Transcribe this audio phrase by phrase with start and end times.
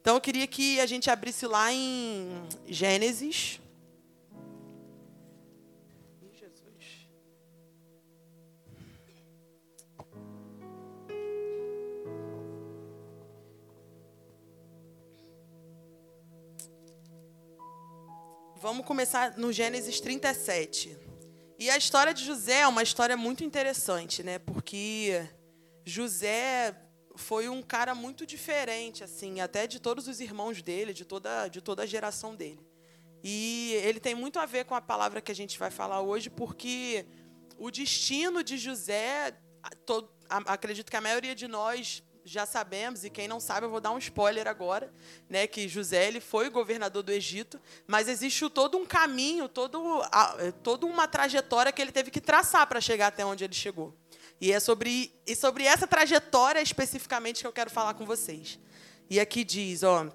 [0.00, 2.28] Então eu queria que a gente abrisse lá em
[2.66, 3.60] Gênesis.
[18.60, 20.96] Vamos começar no Gênesis 37.
[21.58, 24.38] E a história de José é uma história muito interessante, né?
[24.38, 25.24] Porque
[25.84, 26.74] José
[27.18, 31.60] foi um cara muito diferente, assim, até de todos os irmãos dele, de toda, de
[31.60, 32.64] toda a geração dele.
[33.22, 36.30] E ele tem muito a ver com a palavra que a gente vai falar hoje,
[36.30, 37.04] porque
[37.58, 39.36] o destino de José,
[39.84, 43.80] todo, acredito que a maioria de nós já sabemos, e quem não sabe, eu vou
[43.80, 44.92] dar um spoiler agora,
[45.28, 50.02] né, que José ele foi governador do Egito, mas existe todo um caminho, todo,
[50.62, 53.94] toda uma trajetória que ele teve que traçar para chegar até onde ele chegou.
[54.40, 58.58] E é sobre, e sobre essa trajetória especificamente que eu quero falar com vocês.
[59.10, 60.06] E aqui diz, ó,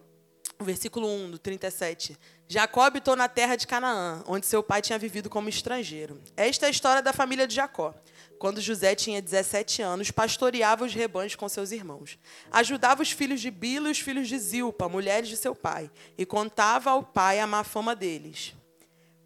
[0.59, 2.17] o versículo 1 do 37.
[2.47, 6.21] Jacó habitou na terra de Canaã, onde seu pai tinha vivido como estrangeiro.
[6.37, 7.93] Esta é a história da família de Jacó.
[8.37, 12.17] Quando José tinha 17 anos, pastoreava os rebanhos com seus irmãos.
[12.51, 16.25] Ajudava os filhos de Bila e os filhos de Zilpa, mulheres de seu pai, e
[16.25, 18.53] contava ao pai a má fama deles.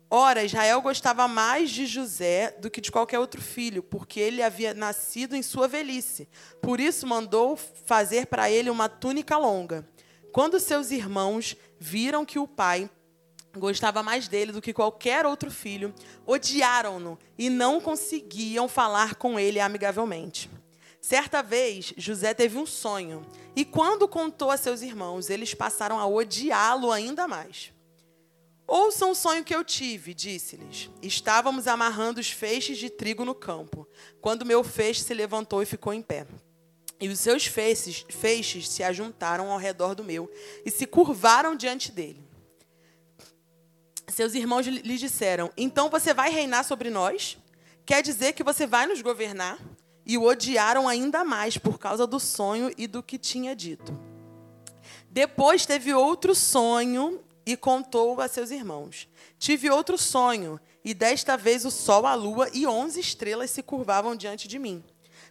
[0.09, 4.73] Ora, Israel gostava mais de José do que de qualquer outro filho, porque ele havia
[4.73, 6.29] nascido em sua velhice.
[6.61, 9.87] Por isso mandou fazer para ele uma túnica longa.
[10.31, 12.89] Quando seus irmãos viram que o pai
[13.57, 15.93] gostava mais dele do que qualquer outro filho,
[16.25, 20.49] odiaram-no e não conseguiam falar com ele amigavelmente.
[21.01, 26.07] Certa vez, José teve um sonho, e quando contou a seus irmãos, eles passaram a
[26.07, 27.71] odiá-lo ainda mais.
[28.67, 30.91] Ouçam o sonho que eu tive, disse-lhes.
[31.01, 33.87] Estávamos amarrando os feixes de trigo no campo,
[34.19, 36.27] quando meu feixe se levantou e ficou em pé.
[36.99, 40.29] E os seus feixes, feixes se ajuntaram ao redor do meu
[40.65, 42.21] e se curvaram diante dele.
[44.09, 47.37] Seus irmãos lhe disseram: Então você vai reinar sobre nós?
[47.85, 49.57] Quer dizer que você vai nos governar?
[50.05, 53.97] E o odiaram ainda mais por causa do sonho e do que tinha dito.
[55.09, 59.07] Depois teve outro sonho e contou a seus irmãos:
[59.39, 64.15] Tive outro sonho, e desta vez o sol, a lua e onze estrelas se curvavam
[64.15, 64.83] diante de mim.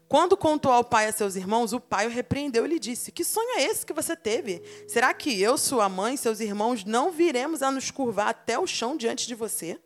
[0.08, 3.22] Quando contou ao pai a seus irmãos, o pai o repreendeu e lhe disse: Que
[3.22, 4.62] sonho é esse que você teve?
[4.88, 8.66] Será que eu, sua mãe e seus irmãos não viremos a nos curvar até o
[8.66, 9.78] chão diante de você?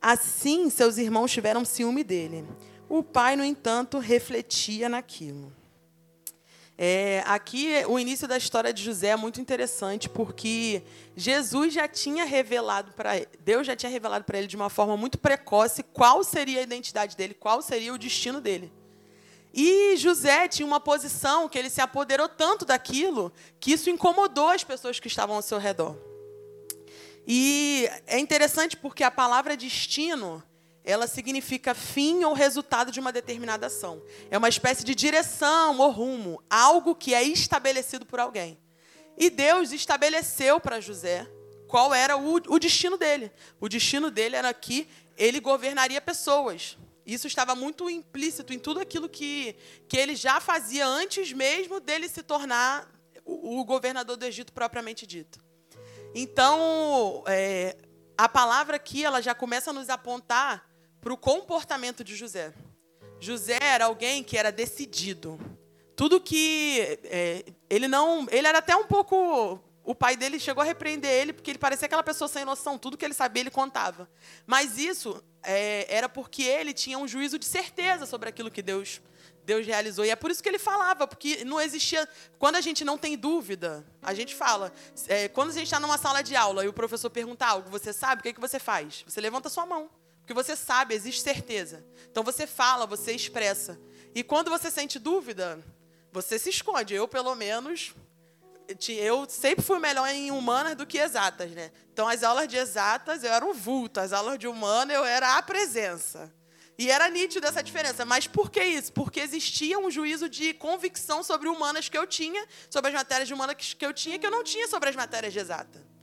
[0.00, 2.46] Assim, seus irmãos tiveram ciúme dele.
[2.88, 5.52] O pai, no entanto, refletia naquilo.
[6.76, 10.82] É, aqui, o início da história de José é muito interessante, porque
[11.16, 15.16] Jesus já tinha revelado para Deus já tinha revelado para ele de uma forma muito
[15.16, 18.72] precoce qual seria a identidade dele, qual seria o destino dele.
[19.52, 24.64] E José tinha uma posição que ele se apoderou tanto daquilo que isso incomodou as
[24.64, 25.96] pessoas que estavam ao seu redor.
[27.24, 30.42] E é interessante porque a palavra destino
[30.84, 34.02] ela significa fim ou resultado de uma determinada ação.
[34.30, 38.58] É uma espécie de direção ou rumo, algo que é estabelecido por alguém.
[39.16, 41.26] E Deus estabeleceu para José
[41.66, 43.32] qual era o, o, destino dele.
[43.58, 44.86] O destino dele era que
[45.16, 46.76] ele governaria pessoas.
[47.06, 49.56] Isso estava muito implícito em tudo aquilo que,
[49.88, 52.90] que ele já fazia antes mesmo dele se tornar
[53.24, 55.42] o, o governador do Egito propriamente dito.
[56.14, 57.76] Então, é,
[58.16, 60.73] a palavra aqui ela já começa a nos apontar
[61.04, 62.54] para o comportamento de José.
[63.20, 65.38] José era alguém que era decidido.
[65.94, 70.64] Tudo que é, ele não, ele era até um pouco o pai dele chegou a
[70.64, 74.08] repreender ele porque ele parecia aquela pessoa sem noção, tudo que ele sabia ele contava.
[74.46, 79.02] Mas isso é, era porque ele tinha um juízo de certeza sobre aquilo que Deus
[79.44, 80.06] Deus realizou.
[80.06, 82.08] E é por isso que ele falava, porque não existia.
[82.38, 84.72] Quando a gente não tem dúvida, a gente fala.
[85.06, 87.92] É, quando a gente está numa sala de aula e o professor pergunta algo, você
[87.92, 89.04] sabe, o que, é que você faz?
[89.06, 89.90] Você levanta a sua mão.
[90.24, 91.84] Porque você sabe, existe certeza.
[92.10, 93.78] Então você fala, você expressa.
[94.14, 95.62] E quando você sente dúvida,
[96.10, 96.94] você se esconde.
[96.94, 97.94] Eu, pelo menos,
[98.88, 101.70] eu sempre fui melhor em humanas do que exatas, né?
[101.92, 105.36] Então, as aulas de exatas eu era um vulto, as aulas de humana eu era
[105.36, 106.32] a presença.
[106.78, 108.06] E era nítido essa diferença.
[108.06, 108.94] Mas por que isso?
[108.94, 113.34] Porque existia um juízo de convicção sobre humanas que eu tinha, sobre as matérias de
[113.34, 115.93] humanas que eu tinha, que eu não tinha sobre as matérias de exata.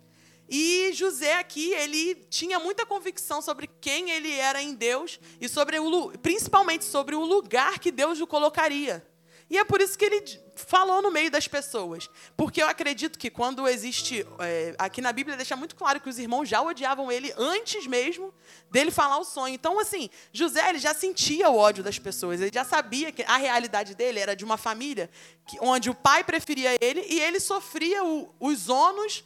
[0.54, 5.80] E José aqui, ele tinha muita convicção sobre quem ele era em Deus e sobre
[5.80, 9.02] o, principalmente sobre o lugar que Deus o colocaria.
[9.50, 10.24] E é por isso que ele
[10.56, 12.10] falou no meio das pessoas.
[12.38, 14.26] Porque eu acredito que quando existe.
[14.40, 18.34] É, aqui na Bíblia deixa muito claro que os irmãos já odiavam ele antes mesmo
[18.70, 19.54] dele falar o sonho.
[19.54, 22.40] Então, assim, José ele já sentia o ódio das pessoas.
[22.40, 25.10] Ele já sabia que a realidade dele era de uma família
[25.46, 29.24] que, onde o pai preferia ele e ele sofria o, os ônus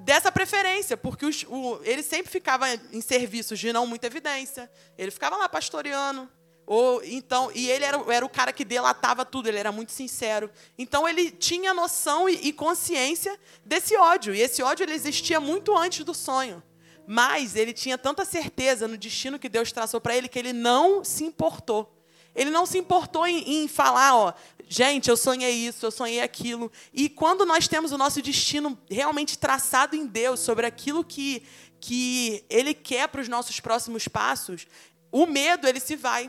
[0.00, 4.70] dessa preferência, porque os, o, ele sempre ficava em serviços de não muita evidência.
[4.96, 6.28] Ele ficava lá pastoreando.
[6.66, 10.50] Ou, então, e ele era, era o cara que delatava tudo, ele era muito sincero.
[10.78, 14.34] Então ele tinha noção e, e consciência desse ódio.
[14.34, 16.62] E esse ódio ele existia muito antes do sonho.
[17.06, 21.04] Mas ele tinha tanta certeza no destino que Deus traçou para ele que ele não
[21.04, 21.93] se importou.
[22.34, 24.32] Ele não se importou em, em, falar, ó,
[24.68, 26.70] gente, eu sonhei isso, eu sonhei aquilo.
[26.92, 31.42] E quando nós temos o nosso destino realmente traçado em Deus sobre aquilo que,
[31.80, 34.66] que Ele quer para os nossos próximos passos,
[35.14, 36.28] o medo ele se vai.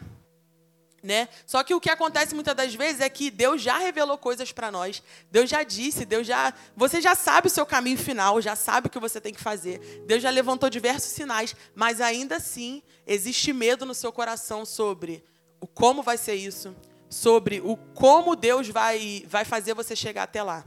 [1.01, 1.27] Né?
[1.47, 4.71] Só que o que acontece muitas das vezes é que Deus já revelou coisas para
[4.71, 5.01] nós.
[5.31, 8.89] Deus já disse, Deus já, você já sabe o seu caminho final, já sabe o
[8.89, 10.03] que você tem que fazer.
[10.05, 15.23] Deus já levantou diversos sinais, mas ainda assim existe medo no seu coração sobre
[15.65, 16.75] o como vai ser isso,
[17.09, 20.63] sobre o como Deus vai vai fazer você chegar até lá.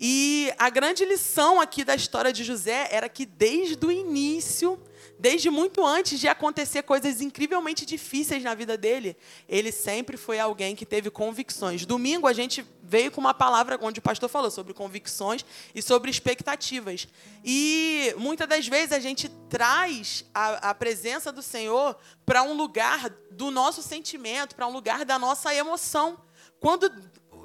[0.00, 4.80] E a grande lição aqui da história de José era que desde o início
[5.22, 9.16] Desde muito antes de acontecer coisas incrivelmente difíceis na vida dele,
[9.48, 11.86] ele sempre foi alguém que teve convicções.
[11.86, 16.10] Domingo a gente veio com uma palavra onde o pastor falou sobre convicções e sobre
[16.10, 17.06] expectativas.
[17.44, 21.96] E muitas das vezes a gente traz a, a presença do Senhor
[22.26, 26.18] para um lugar do nosso sentimento, para um lugar da nossa emoção.
[26.58, 26.92] Quando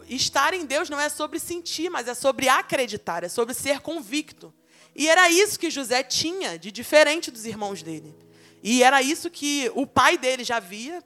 [0.09, 4.51] estar em Deus não é sobre sentir, mas é sobre acreditar, é sobre ser convicto.
[4.97, 8.15] E era isso que José tinha de diferente dos irmãos dele.
[8.63, 11.03] E era isso que o pai dele já via,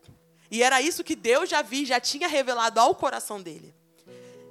[0.49, 3.75] e era isso que Deus já via, já tinha revelado ao coração dele.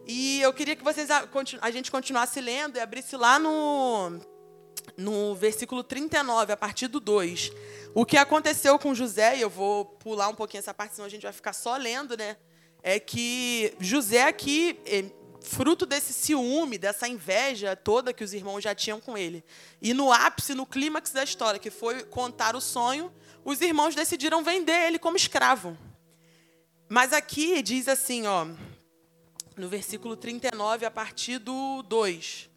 [0.07, 4.21] E eu queria que vocês a gente continuasse lendo e abrisse lá no
[4.97, 7.51] no versículo 39, a partir do 2.
[7.95, 11.11] O que aconteceu com José, e eu vou pular um pouquinho essa parte, senão a
[11.11, 12.37] gente vai ficar só lendo, né?
[12.83, 14.79] É que José aqui,
[15.41, 19.45] fruto desse ciúme, dessa inveja toda que os irmãos já tinham com ele.
[19.81, 23.13] E no ápice, no clímax da história, que foi contar o sonho,
[23.45, 25.77] os irmãos decidiram vender ele como escravo.
[26.89, 28.47] Mas aqui diz assim, ó,
[29.57, 32.51] no versículo 39, a partir do 2,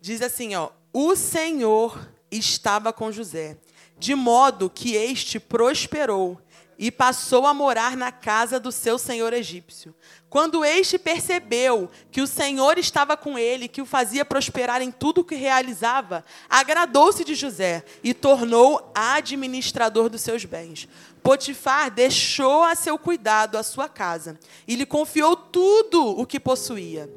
[0.00, 3.58] diz assim, ó: "O Senhor estava com José,
[3.98, 6.40] de modo que este prosperou
[6.78, 9.94] e passou a morar na casa do seu senhor egípcio.
[10.32, 15.20] Quando este percebeu que o Senhor estava com ele, que o fazia prosperar em tudo
[15.20, 20.88] o que realizava, agradou-se de José e tornou administrador dos seus bens.
[21.22, 27.10] Potifar deixou a seu cuidado a sua casa e lhe confiou tudo o que possuía.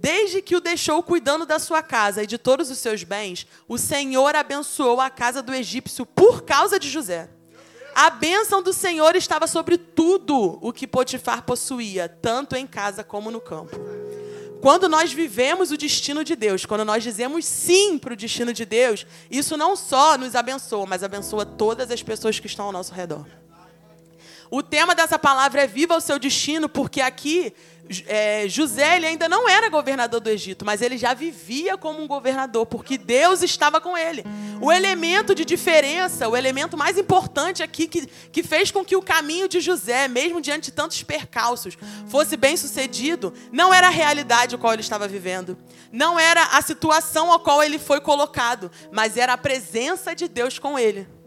[0.00, 3.78] Desde que o deixou cuidando da sua casa e de todos os seus bens, o
[3.78, 7.30] Senhor abençoou a casa do egípcio por causa de José.
[8.00, 13.30] A bênção do Senhor estava sobre tudo o que Potifar possuía, tanto em casa como
[13.30, 13.76] no campo.
[14.62, 18.64] Quando nós vivemos o destino de Deus, quando nós dizemos sim para o destino de
[18.64, 22.94] Deus, isso não só nos abençoa, mas abençoa todas as pessoas que estão ao nosso
[22.94, 23.26] redor.
[24.50, 27.54] O tema dessa palavra é Viva o seu destino, porque aqui
[28.06, 32.06] é, José ele ainda não era governador do Egito, mas ele já vivia como um
[32.08, 34.24] governador, porque Deus estava com ele.
[34.60, 39.02] O elemento de diferença, o elemento mais importante aqui que, que fez com que o
[39.02, 44.56] caminho de José, mesmo diante de tantos percalços, fosse bem sucedido, não era a realidade
[44.56, 45.56] a qual ele estava vivendo,
[45.92, 50.58] não era a situação a qual ele foi colocado, mas era a presença de Deus
[50.58, 51.19] com ele.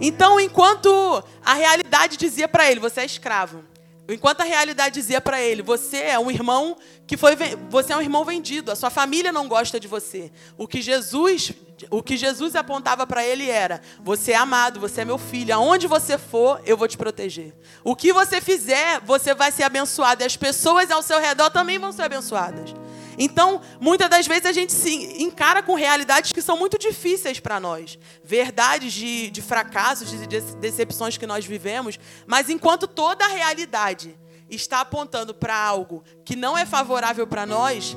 [0.00, 3.64] Então, enquanto a realidade dizia para ele: você é escravo.
[4.08, 6.76] Enquanto a realidade dizia para ele: você é um irmão
[7.06, 7.36] que foi
[7.68, 10.32] você é um irmão vendido, a sua família não gosta de você.
[10.56, 11.52] O que Jesus
[11.90, 15.54] o que Jesus apontava para ele era: você é amado, você é meu filho.
[15.54, 17.54] Aonde você for, eu vou te proteger.
[17.84, 21.78] O que você fizer, você vai ser abençoado e as pessoas ao seu redor também
[21.78, 22.74] vão ser abençoadas.
[23.18, 27.58] Então, muitas das vezes a gente se encara com realidades que são muito difíceis para
[27.58, 30.26] nós, verdades de, de fracassos, de
[30.60, 34.16] decepções que nós vivemos, mas enquanto toda a realidade
[34.48, 37.96] está apontando para algo que não é favorável para nós,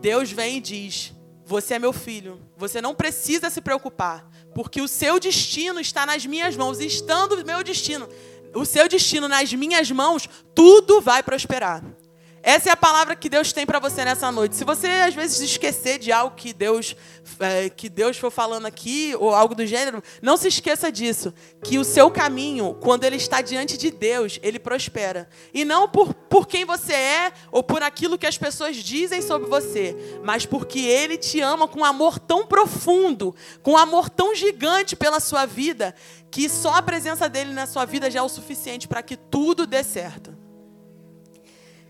[0.00, 1.12] Deus vem e diz:
[1.44, 6.24] Você é meu filho, você não precisa se preocupar, porque o seu destino está nas
[6.24, 8.08] minhas mãos, estando o meu destino,
[8.54, 11.84] o seu destino nas minhas mãos, tudo vai prosperar.
[12.46, 14.54] Essa é a palavra que Deus tem para você nessa noite.
[14.54, 16.94] Se você às vezes esquecer de algo que Deus
[17.40, 21.34] é, que Deus for falando aqui ou algo do gênero, não se esqueça disso,
[21.64, 25.28] que o seu caminho, quando ele está diante de Deus, ele prospera.
[25.52, 29.48] E não por, por quem você é ou por aquilo que as pessoas dizem sobre
[29.48, 34.36] você, mas porque ele te ama com um amor tão profundo, com um amor tão
[34.36, 35.96] gigante pela sua vida,
[36.30, 39.66] que só a presença dele na sua vida já é o suficiente para que tudo
[39.66, 40.35] dê certo.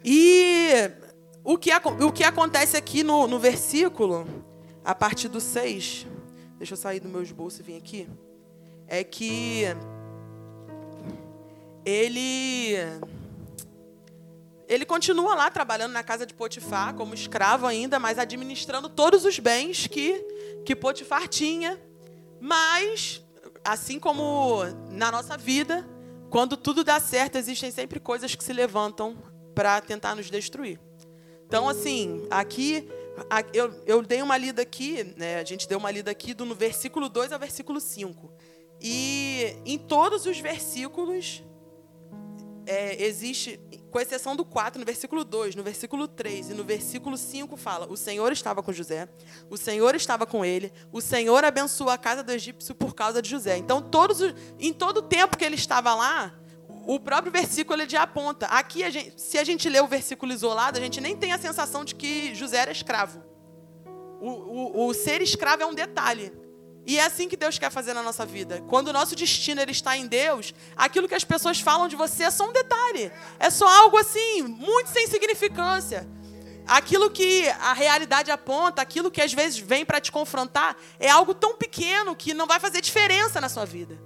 [0.09, 0.89] E
[1.43, 4.25] o que, o que acontece aqui no, no versículo,
[4.85, 6.07] a partir do 6,
[6.59, 8.09] deixa eu sair do meu esboço e vir aqui,
[8.87, 9.65] é que
[11.85, 12.77] ele
[14.69, 19.41] ele continua lá trabalhando na casa de Potifar como escravo ainda, mas administrando todos os
[19.41, 20.25] bens que
[20.65, 21.81] que Potifar tinha.
[22.41, 23.25] Mas
[23.65, 25.85] assim como na nossa vida,
[26.31, 29.17] quando tudo dá certo, existem sempre coisas que se levantam
[29.57, 30.79] para tentar nos destruir.
[31.47, 32.87] Então, assim, aqui,
[33.55, 36.55] eu, eu dei uma lida aqui, né, a gente deu uma lida aqui do no
[36.55, 38.31] versículo 2 ao versículo 5.
[38.83, 41.43] E em todos os versículos,
[42.67, 43.59] é, existe,
[43.91, 47.91] com exceção do 4, no versículo 2, no versículo 3 e no versículo 5, fala:
[47.91, 49.09] O Senhor estava com José,
[49.49, 53.31] o Senhor estava com ele, o Senhor abençoou a casa do egípcio por causa de
[53.31, 53.57] José.
[53.57, 54.21] Então, todos,
[54.59, 56.39] em todo o tempo que ele estava lá,
[56.87, 58.47] o próprio versículo ele já aponta.
[58.47, 61.39] Aqui, a gente, se a gente lê o versículo isolado, a gente nem tem a
[61.39, 63.25] sensação de que José era escravo.
[64.21, 66.33] O, o, o, ser escravo é um detalhe.
[66.87, 68.63] E é assim que Deus quer fazer na nossa vida.
[68.69, 72.23] Quando o nosso destino ele está em Deus, aquilo que as pessoas falam de você
[72.23, 73.11] é só um detalhe.
[73.41, 76.09] É só algo assim, muito sem significância.
[76.69, 81.35] Aquilo que a realidade aponta, aquilo que às vezes vem para te confrontar, é algo
[81.35, 83.99] tão pequeno que não vai fazer diferença na sua vida.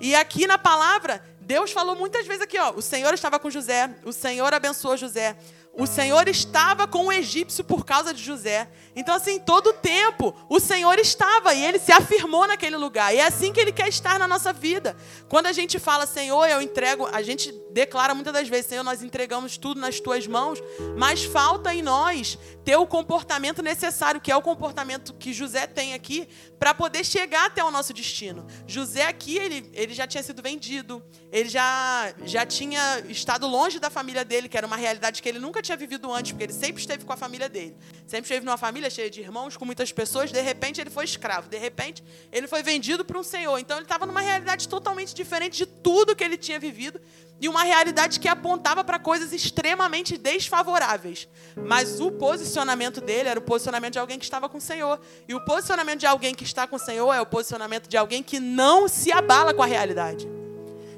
[0.00, 3.94] E aqui na palavra, Deus falou muitas vezes aqui, ó, o Senhor estava com José,
[4.04, 5.36] o Senhor abençoou José.
[5.78, 8.66] O Senhor estava com o egípcio por causa de José.
[8.96, 13.14] Então, assim, todo o tempo, o Senhor estava e ele se afirmou naquele lugar.
[13.14, 14.96] E é assim que ele quer estar na nossa vida.
[15.28, 19.02] Quando a gente fala, Senhor, eu entrego, a gente declara muitas das vezes, Senhor, nós
[19.02, 20.58] entregamos tudo nas tuas mãos,
[20.96, 25.92] mas falta em nós ter o comportamento necessário, que é o comportamento que José tem
[25.92, 26.26] aqui,
[26.58, 28.46] para poder chegar até o nosso destino.
[28.66, 33.90] José aqui, ele, ele já tinha sido vendido, ele já, já tinha estado longe da
[33.90, 36.80] família dele, que era uma realidade que ele nunca tinha vivido antes, porque ele sempre
[36.80, 37.76] esteve com a família dele.
[38.06, 40.32] Sempre esteve numa família cheia de irmãos, com muitas pessoas.
[40.32, 41.48] De repente, ele foi escravo.
[41.48, 43.58] De repente, ele foi vendido para um senhor.
[43.58, 47.00] Então, ele estava numa realidade totalmente diferente de tudo que ele tinha vivido
[47.40, 51.28] e uma realidade que apontava para coisas extremamente desfavoráveis.
[51.54, 54.98] Mas o posicionamento dele era o posicionamento de alguém que estava com o Senhor.
[55.28, 58.22] E o posicionamento de alguém que está com o Senhor é o posicionamento de alguém
[58.22, 60.26] que não se abala com a realidade.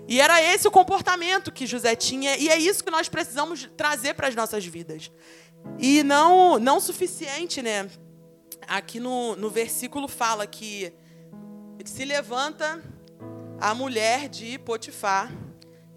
[0.06, 4.14] E era esse o comportamento que José tinha, e é isso que nós precisamos trazer
[4.14, 5.10] para as nossas vidas.
[5.78, 7.90] E não, não suficiente, né?
[8.66, 10.92] Aqui no, no versículo fala que
[11.84, 12.82] se levanta
[13.60, 15.30] a mulher de Potifar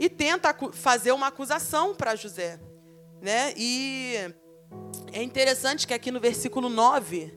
[0.02, 2.60] e tenta fazer uma acusação para José.
[3.22, 3.54] Né?
[3.56, 4.16] E
[5.14, 7.32] é interessante que aqui no versículo 9,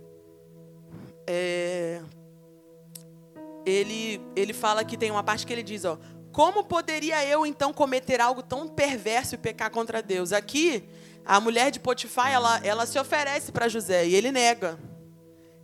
[1.26, 2.00] é,
[3.66, 5.98] ele, ele fala que tem uma parte que ele diz, ó,
[6.32, 10.32] como poderia eu então cometer algo tão perverso e pecar contra Deus?
[10.32, 10.88] Aqui,
[11.22, 14.78] a mulher de Potifar, ela, ela se oferece para José e ele nega.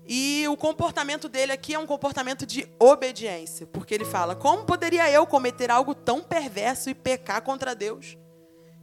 [0.06, 5.10] E o comportamento dele aqui é um comportamento de obediência, porque ele fala: Como poderia
[5.10, 8.16] eu cometer algo tão perverso e pecar contra Deus?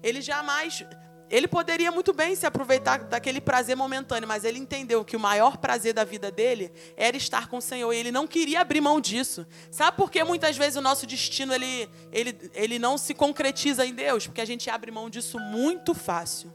[0.02, 0.86] Ele jamais.
[1.30, 5.58] Ele poderia muito bem se aproveitar daquele prazer momentâneo, mas ele entendeu que o maior
[5.58, 9.02] prazer da vida dele era estar com o Senhor e ele não queria abrir mão
[9.02, 9.46] disso.
[9.70, 13.94] Sabe por que muitas vezes o nosso destino ele, ele, ele não se concretiza em
[13.94, 14.26] Deus?
[14.26, 16.54] Porque a gente abre mão disso muito fácil.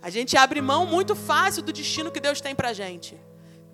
[0.00, 3.20] A gente abre mão muito fácil do destino que Deus tem pra gente.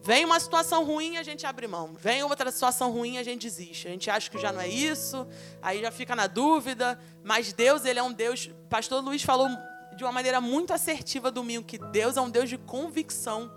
[0.07, 1.93] Vem uma situação ruim, a gente abre mão.
[1.99, 3.89] Vem outra situação ruim, a gente desiste.
[3.89, 5.27] A gente acha que já não é isso,
[5.61, 6.97] aí já fica na dúvida.
[7.25, 8.49] Mas Deus, ele é um Deus.
[8.71, 9.49] Pastor Luiz falou
[9.97, 13.51] de uma maneira muito assertiva domingo que Deus é um Deus de convicção.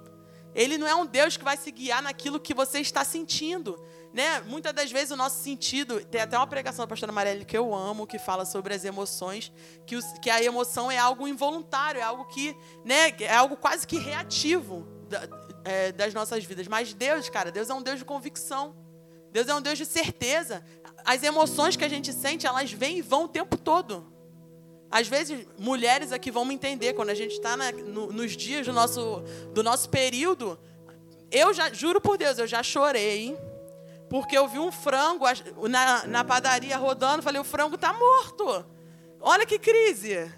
[0.56, 3.80] Ele não é um Deus que vai se guiar naquilo que você está sentindo.
[4.12, 4.42] Né?
[4.42, 6.04] Muitas das vezes o nosso sentido.
[6.04, 9.52] Tem até uma pregação da pastora Amarelli que eu amo, que fala sobre as emoções,
[9.86, 12.58] que, os, que a emoção é algo involuntário, é algo que.
[12.84, 15.28] Né, é algo quase que reativo da,
[15.70, 16.68] é, das nossas vidas.
[16.68, 18.76] Mas Deus, cara, Deus é um Deus de convicção.
[19.32, 20.66] Deus é um Deus de certeza.
[21.06, 24.12] As emoções que a gente sente, elas vêm e vão o tempo todo.
[24.90, 28.74] Às vezes, mulheres aqui vão me entender, quando a gente está no, nos dias do
[28.74, 29.22] nosso,
[29.54, 30.60] do nosso período,
[31.30, 33.38] eu já, juro por Deus, eu já chorei,
[34.10, 35.26] porque eu vi um frango
[35.70, 38.66] na, na padaria rodando, falei, o frango está morto.
[39.22, 40.34] Olha que crise.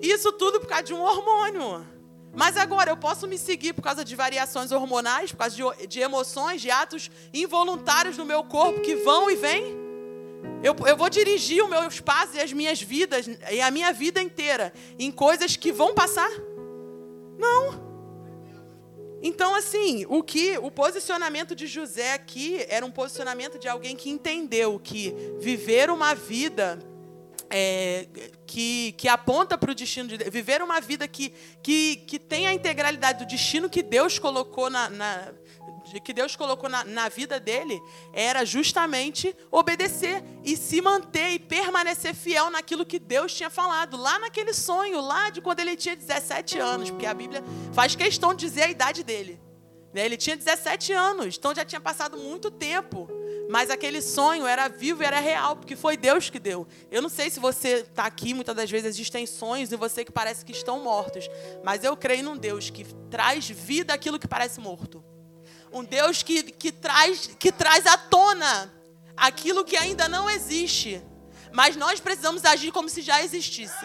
[0.00, 1.99] Isso tudo por causa de um hormônio.
[2.32, 6.00] Mas agora eu posso me seguir por causa de variações hormonais, por causa de, de
[6.00, 9.78] emoções, de atos involuntários no meu corpo que vão e vêm?
[10.62, 14.22] Eu, eu vou dirigir o meu espaço e as minhas vidas, e a minha vida
[14.22, 16.30] inteira, em coisas que vão passar?
[17.38, 17.90] Não.
[19.22, 24.08] Então, assim, o que o posicionamento de José aqui era um posicionamento de alguém que
[24.08, 26.78] entendeu que viver uma vida
[27.50, 28.06] é,
[28.46, 32.46] que, que aponta para o destino de Deus, viver uma vida que, que, que tem
[32.46, 35.32] a integralidade do destino que Deus colocou na, na
[36.04, 42.14] que Deus colocou na, na, vida dele era justamente obedecer e se manter e permanecer
[42.14, 46.58] fiel naquilo que Deus tinha falado, lá naquele sonho, lá de quando ele tinha 17
[46.58, 47.42] anos, porque a Bíblia
[47.72, 49.40] faz questão de dizer a idade dele.
[49.92, 50.04] Né?
[50.04, 53.08] Ele tinha 17 anos, então já tinha passado muito tempo.
[53.50, 56.68] Mas aquele sonho era vivo e era real, porque foi Deus que deu.
[56.88, 60.12] Eu não sei se você está aqui, muitas das vezes existem sonhos e você que
[60.12, 61.28] parece que estão mortos.
[61.64, 65.02] Mas eu creio num Deus que traz vida aquilo que parece morto.
[65.72, 68.72] Um Deus que, que, traz, que traz à tona
[69.16, 71.02] aquilo que ainda não existe.
[71.52, 73.84] Mas nós precisamos agir como se já existisse.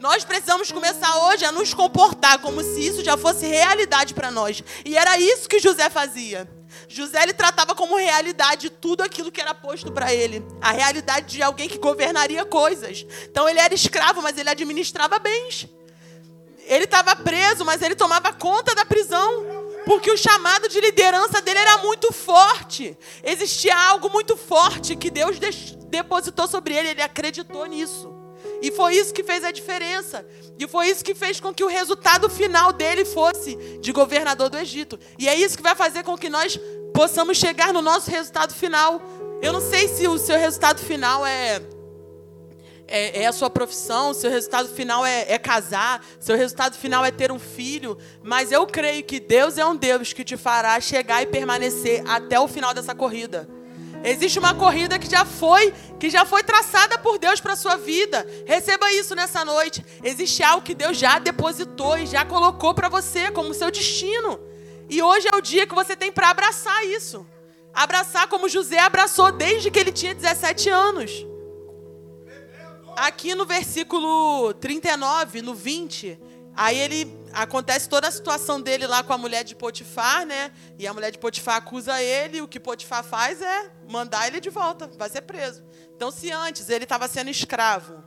[0.00, 4.64] Nós precisamos começar hoje a nos comportar como se isso já fosse realidade para nós.
[4.86, 6.55] E era isso que José fazia.
[6.88, 10.44] José ele tratava como realidade tudo aquilo que era posto para ele.
[10.60, 13.06] A realidade de alguém que governaria coisas.
[13.28, 15.68] Então ele era escravo, mas ele administrava bens.
[16.66, 19.44] Ele estava preso, mas ele tomava conta da prisão.
[19.84, 22.96] Porque o chamado de liderança dele era muito forte.
[23.22, 25.38] Existia algo muito forte que Deus
[25.88, 26.90] depositou sobre ele.
[26.90, 28.12] Ele acreditou nisso.
[28.62, 30.26] E foi isso que fez a diferença.
[30.58, 34.58] E foi isso que fez com que o resultado final dele fosse de governador do
[34.58, 34.98] Egito.
[35.18, 36.58] E é isso que vai fazer com que nós
[36.92, 39.00] possamos chegar no nosso resultado final.
[39.42, 41.60] Eu não sei se o seu resultado final é
[42.88, 47.10] é, é, a sua profissão, seu resultado final é, é, casar, seu resultado final é
[47.10, 51.22] ter um filho, mas eu creio que Deus é um Deus que te fará chegar
[51.22, 53.48] e permanecer até o final dessa corrida.
[54.04, 58.24] Existe uma corrida que já foi, que já foi traçada por Deus para sua vida.
[58.46, 59.84] Receba isso nessa noite.
[60.04, 64.38] Existe algo que Deus já depositou e já colocou para você como seu destino.
[64.88, 67.26] E hoje é o dia que você tem para abraçar isso.
[67.74, 71.26] Abraçar como José abraçou desde que ele tinha 17 anos.
[72.96, 76.18] Aqui no versículo 39, no 20,
[76.54, 80.50] aí ele acontece toda a situação dele lá com a mulher de Potifar, né?
[80.78, 84.40] E a mulher de Potifar acusa ele, e o que Potifar faz é mandar ele
[84.40, 85.62] de volta, vai ser preso.
[85.94, 88.02] Então, se antes ele estava sendo escravo,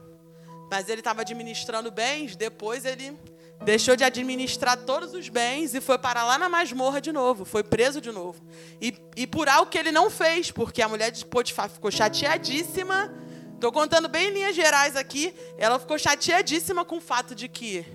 [0.71, 3.15] mas ele estava administrando bens, depois ele
[3.63, 7.63] deixou de administrar todos os bens e foi parar lá na masmorra de novo, foi
[7.63, 8.41] preso de novo.
[8.81, 13.13] E, e por algo que ele não fez, porque a mulher de Potifar ficou chateadíssima.
[13.53, 15.33] Estou contando bem em linhas gerais aqui.
[15.57, 17.85] Ela ficou chateadíssima com o fato de que.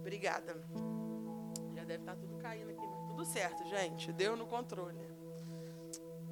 [0.00, 0.62] Obrigada.
[1.74, 4.12] Já deve estar tá tudo caindo aqui, mas tudo certo, gente.
[4.12, 5.08] Deu no controle.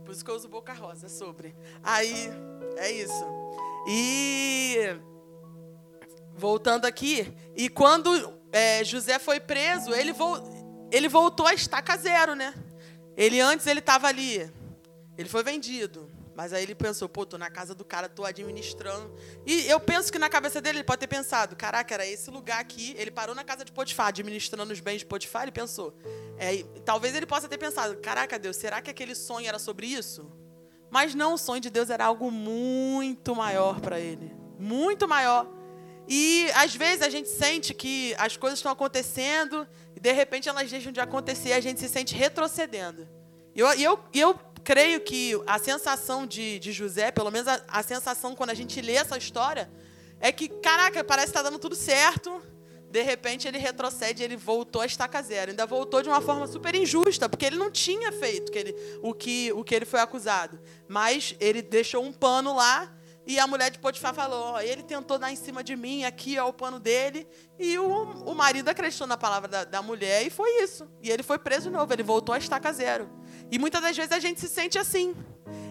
[0.05, 1.57] Por isso que eu uso boca rosa sobre.
[1.83, 2.31] Aí,
[2.77, 3.25] é isso.
[3.89, 4.77] E
[6.37, 10.43] voltando aqui, e quando é, José foi preso, ele, vo,
[10.93, 12.55] ele voltou a estaca zero, né?
[13.17, 14.51] Ele antes ele estava ali,
[15.17, 16.15] ele foi vendido.
[16.37, 19.11] Mas aí ele pensou, pô, tô na casa do cara, tô administrando.
[19.47, 22.61] E eu penso que na cabeça dele ele pode ter pensado, caraca, era esse lugar
[22.61, 22.95] aqui.
[22.99, 25.97] Ele parou na casa de Potifar, administrando os bens de Potifar, ele pensou.
[26.37, 30.31] É, talvez ele possa ter pensado, caraca, Deus, será que aquele sonho era sobre isso?
[30.91, 34.37] Mas não, o sonho de Deus era algo muito maior para ele.
[34.59, 35.56] Muito maior.
[36.09, 40.71] E às vezes a gente sente que as coisas estão acontecendo e de repente elas
[40.71, 43.09] deixam de acontecer e a gente se sente retrocedendo.
[43.55, 47.83] E eu, eu, eu creio que a sensação de, de José, pelo menos a, a
[47.83, 49.71] sensação quando a gente lê essa história,
[50.21, 52.43] é que, caraca, parece que está dando tudo certo.
[52.91, 55.51] De repente ele retrocede, ele voltou a estaca zero.
[55.51, 59.13] Ainda voltou de uma forma super injusta, porque ele não tinha feito que ele, o,
[59.13, 60.59] que, o que ele foi acusado.
[60.89, 62.96] Mas ele deixou um pano lá
[63.27, 66.43] e a mulher de Potifar falou: ele tentou dar em cima de mim, aqui é
[66.43, 67.27] o pano dele.
[67.59, 67.87] E o,
[68.25, 70.89] o marido acreditou na palavra da, da mulher e foi isso.
[71.03, 73.11] E ele foi preso de novo, ele voltou a estaca zero.
[73.51, 75.15] E muitas das vezes a gente se sente assim.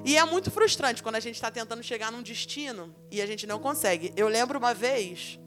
[0.03, 3.47] E é muito frustrante quando a gente está tentando chegar num destino e a gente
[3.47, 4.13] não consegue.
[4.17, 5.39] Eu lembro uma vez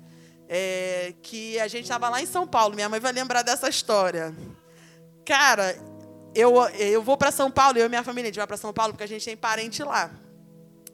[0.49, 4.35] é, que a gente estava lá em São Paulo, minha mãe vai lembrar dessa história.
[5.27, 5.77] Cara,
[6.35, 8.73] eu, eu vou para São Paulo, eu e minha família, a gente vai para São
[8.73, 10.11] Paulo porque a gente tem parente lá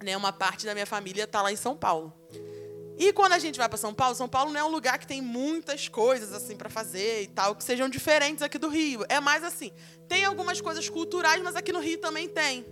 [0.05, 2.13] né, uma parte da minha família está lá em São Paulo.
[2.97, 5.07] E quando a gente vai para São Paulo, São Paulo não é um lugar que
[5.07, 9.05] tem muitas coisas assim para fazer e tal, que sejam diferentes aqui do Rio.
[9.09, 9.73] É mais assim,
[10.09, 12.65] tem algumas coisas culturais, mas aqui no Rio também tem.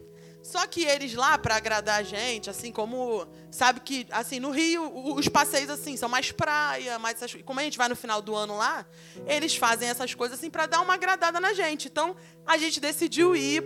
[0.42, 3.26] Só que eles lá, para agradar a gente, assim como.
[3.50, 7.62] Sabe que, assim, no Rio, os passeios, assim, são mais praia, mais essas, Como a
[7.62, 8.84] gente vai no final do ano lá,
[9.26, 11.86] eles fazem essas coisas, assim, para dar uma agradada na gente.
[11.86, 13.64] Então, a gente decidiu ir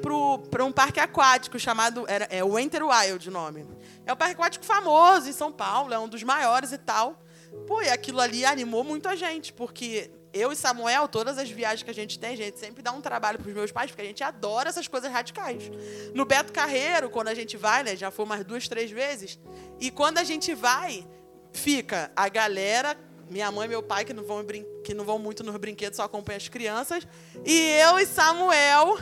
[0.50, 2.04] para um parque aquático chamado.
[2.06, 3.66] Era, é o Enter Wild o nome.
[4.04, 7.22] É um parque aquático famoso em São Paulo, é um dos maiores e tal.
[7.66, 11.82] Pô, e aquilo ali animou muito a gente, porque eu e Samuel, todas as viagens
[11.82, 14.02] que a gente tem, a gente sempre dá um trabalho para os meus pais, porque
[14.02, 15.70] a gente adora essas coisas radicais.
[16.14, 19.38] No Beto Carreiro, quando a gente vai, né, já foi umas duas, três vezes,
[19.80, 21.06] e quando a gente vai,
[21.52, 22.96] fica a galera,
[23.28, 24.44] minha mãe e meu pai, que não vão,
[24.84, 27.06] que não vão muito nos brinquedos, só acompanham as crianças,
[27.44, 28.96] e eu e Samuel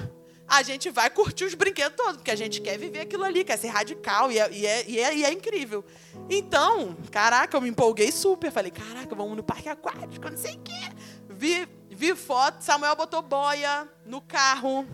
[0.47, 3.59] a gente vai curtir os brinquedos todos, porque a gente quer viver aquilo ali, quer
[3.59, 5.85] ser radical, e é, e é, e é, e é incrível.
[6.29, 8.51] Então, caraca, eu me empolguei super.
[8.51, 10.73] Falei, caraca, vamos no parque aquático, não sei o quê.
[11.37, 14.87] Vi, vi foto, Samuel botou boia no carro.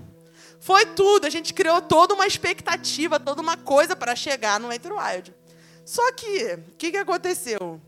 [0.61, 4.93] Foi tudo, a gente criou toda uma expectativa, toda uma coisa para chegar no Enter
[4.93, 5.35] Wild.
[5.85, 7.81] Só que, o que, que aconteceu?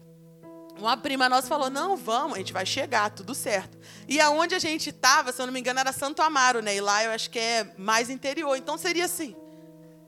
[0.79, 3.79] Uma prima nossa falou: não, vamos, a gente vai chegar, tudo certo.
[4.09, 6.75] E aonde a gente estava, se eu não me engano, era Santo Amaro, né?
[6.75, 8.57] E lá eu acho que é mais interior.
[8.57, 9.37] Então seria assim.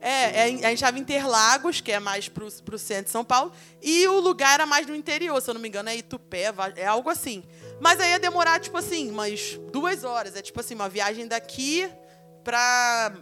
[0.06, 3.24] É, é a gente estava em Interlagos, que é mais para o centro de São
[3.24, 3.50] Paulo,
[3.82, 6.86] e o lugar era mais no interior, se eu não me engano, é Itupé, é
[6.86, 7.42] algo assim.
[7.80, 10.36] Mas aí ia demorar, tipo assim, umas duas horas.
[10.36, 11.90] É tipo assim, uma viagem daqui
[12.44, 13.14] para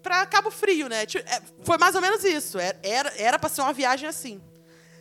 [0.00, 1.04] para Cabo Frio, né?
[1.04, 2.56] Tipo, é, foi mais ou menos isso.
[2.58, 4.40] Era era para ser uma viagem assim.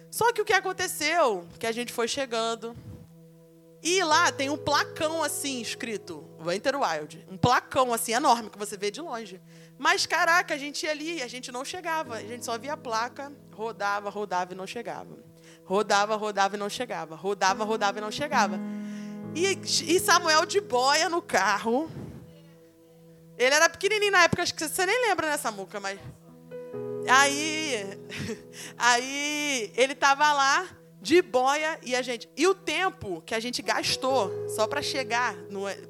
[0.09, 1.47] Só que o que aconteceu?
[1.59, 2.75] Que a gente foi chegando.
[3.83, 7.25] E lá tem um placão assim escrito, Winter Wild.
[7.29, 9.39] Um placão assim enorme que você vê de longe.
[9.77, 12.15] Mas caraca, a gente ia ali e a gente não chegava.
[12.15, 15.17] A gente só via a placa, rodava, rodava e não chegava.
[15.63, 17.15] Rodava, rodava e não chegava.
[17.15, 18.59] Rodava, rodava e não chegava.
[19.35, 21.91] E, e Samuel de boia no carro.
[23.37, 25.99] Ele era pequenininho na época, acho que você nem lembra nessa muca, mas
[27.09, 27.97] Aí,
[28.77, 30.67] aí ele estava lá
[30.99, 32.27] de boia e a gente.
[32.35, 35.35] E o tempo que a gente gastou só para chegar,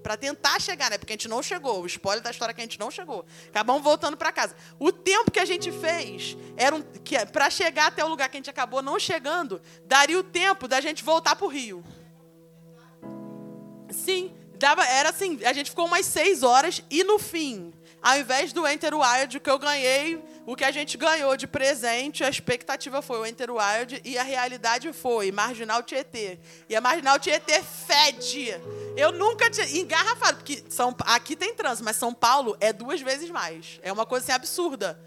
[0.03, 0.97] para tentar chegar, né?
[0.97, 1.81] Porque a gente não chegou.
[1.81, 3.25] O spoiler da história é que a gente não chegou.
[3.47, 4.55] Acabamos voltando para casa.
[4.77, 8.37] O tempo que a gente fez era um, que para chegar até o lugar que
[8.37, 11.83] a gente acabou não chegando, daria o tempo da gente voltar para o Rio.
[13.89, 15.39] Sim, dava, era assim.
[15.45, 19.49] A gente ficou umas seis horas e no fim, ao invés do Enter Wild que
[19.49, 24.01] eu ganhei o que a gente ganhou de presente, a expectativa foi o Enter Wild
[24.05, 26.39] e a realidade foi Marginal Tietê.
[26.69, 28.55] E a Marginal Tietê fede.
[28.95, 29.67] Eu nunca tinha.
[29.77, 33.77] Engarrafado, porque São, aqui tem trânsito, mas São Paulo é duas vezes mais.
[33.83, 34.97] É uma coisa assim absurda.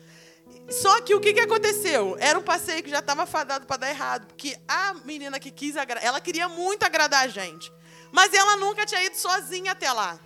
[0.68, 2.18] Só que o que, que aconteceu?
[2.20, 4.26] Era um passeio que já estava fadado para dar errado.
[4.26, 7.72] Porque a menina que quis agradar, ela queria muito agradar a gente.
[8.12, 10.20] Mas ela nunca tinha ido sozinha até lá.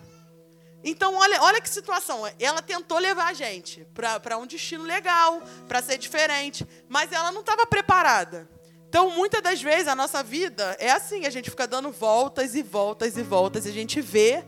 [0.85, 2.23] Então, olha, olha que situação.
[2.39, 7.41] Ela tentou levar a gente para um destino legal, para ser diferente, mas ela não
[7.41, 8.47] estava preparada.
[8.87, 12.63] Então, muitas das vezes, a nossa vida é assim: a gente fica dando voltas e
[12.63, 14.45] voltas e voltas, e a gente vê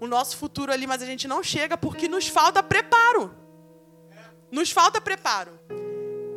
[0.00, 3.34] o nosso futuro ali, mas a gente não chega porque nos falta preparo.
[4.50, 5.58] Nos falta preparo.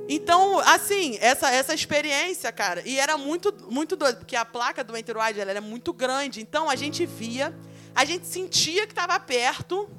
[0.10, 4.98] Então, assim, essa, essa experiência, cara, e era muito, muito doido, porque a placa do
[4.98, 7.58] Enterwide ela era muito grande, então a gente via
[7.96, 9.90] a gente sentia que estava perto,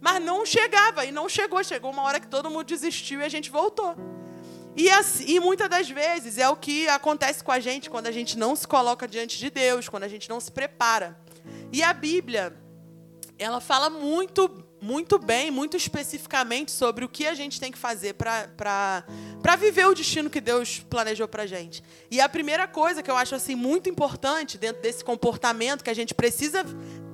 [0.00, 1.04] mas não chegava.
[1.04, 1.62] E não chegou.
[1.62, 3.96] Chegou uma hora que todo mundo desistiu e a gente voltou.
[4.76, 8.12] E, assim, e muitas das vezes é o que acontece com a gente quando a
[8.12, 11.16] gente não se coloca diante de Deus, quando a gente não se prepara.
[11.72, 12.56] E a Bíblia,
[13.38, 18.12] ela fala muito, muito bem, muito especificamente sobre o que a gente tem que fazer
[18.12, 19.02] para
[19.58, 21.82] viver o destino que Deus planejou para gente.
[22.10, 25.94] E a primeira coisa que eu acho assim muito importante dentro desse comportamento que a
[25.94, 26.62] gente precisa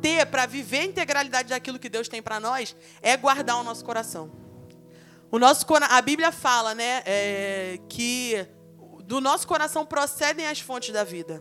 [0.02, 3.84] ter para viver a integralidade daquilo que Deus tem para nós é guardar o nosso
[3.84, 4.32] coração.
[5.30, 8.48] O nosso, a Bíblia fala né, é, que
[9.04, 11.40] do nosso coração procedem as fontes da vida.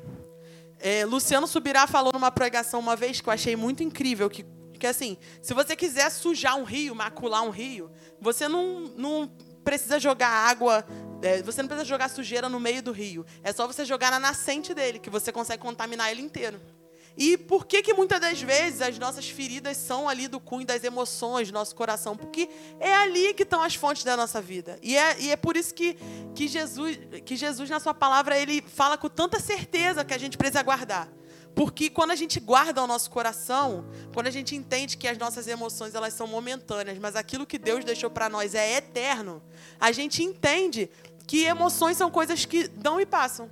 [0.80, 4.46] É, Luciano Subirá falou numa pregação uma vez que eu achei muito incrível, que,
[4.80, 9.32] que assim, se você quiser sujar um rio, macular um rio, você não, não
[9.64, 10.86] precisa jogar água,
[11.22, 13.26] é, você não precisa jogar sujeira no meio do rio.
[13.44, 16.60] É só você jogar na nascente dele, que você consegue contaminar ele inteiro.
[17.18, 20.86] E por que que muitas das vezes as nossas feridas são ali do cunho das
[20.86, 22.16] emoções do nosso coração?
[22.16, 24.80] Porque é ali que estão as fontes da nossa vida.
[24.82, 25.98] E é, e é por isso que,
[26.34, 30.38] que, Jesus, que Jesus, na sua palavra, ele fala com tanta certeza que a gente
[30.38, 31.10] precisa guardar.
[31.56, 35.48] Porque quando a gente guarda o nosso coração, quando a gente entende que as nossas
[35.48, 39.42] emoções elas são momentâneas, mas aquilo que Deus deixou para nós é eterno,
[39.80, 40.90] a gente entende
[41.28, 43.50] que emoções são coisas que dão e passam.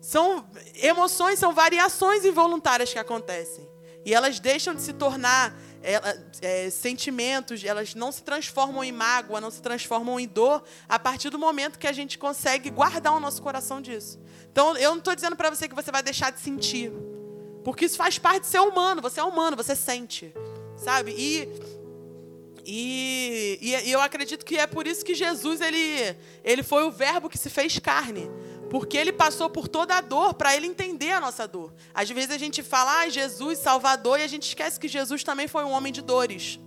[0.00, 3.68] São emoções, são variações involuntárias que acontecem.
[4.04, 9.40] E elas deixam de se tornar ela, é, sentimentos, elas não se transformam em mágoa,
[9.40, 13.20] não se transformam em dor, a partir do momento que a gente consegue guardar o
[13.20, 14.18] nosso coração disso.
[14.50, 16.92] Então, eu não estou dizendo para você que você vai deixar de sentir,
[17.64, 19.02] porque isso faz parte de ser humano.
[19.02, 20.32] Você é humano, você sente,
[20.76, 21.14] sabe?
[21.16, 21.48] E
[22.64, 27.28] e, e, eu acredito que é por isso que Jesus ele, ele foi o verbo
[27.28, 28.30] que se fez carne.
[28.72, 31.74] Porque ele passou por toda a dor para ele entender a nossa dor.
[31.92, 35.46] Às vezes a gente fala, ah, Jesus, Salvador, e a gente esquece que Jesus também
[35.46, 36.58] foi um homem de dores.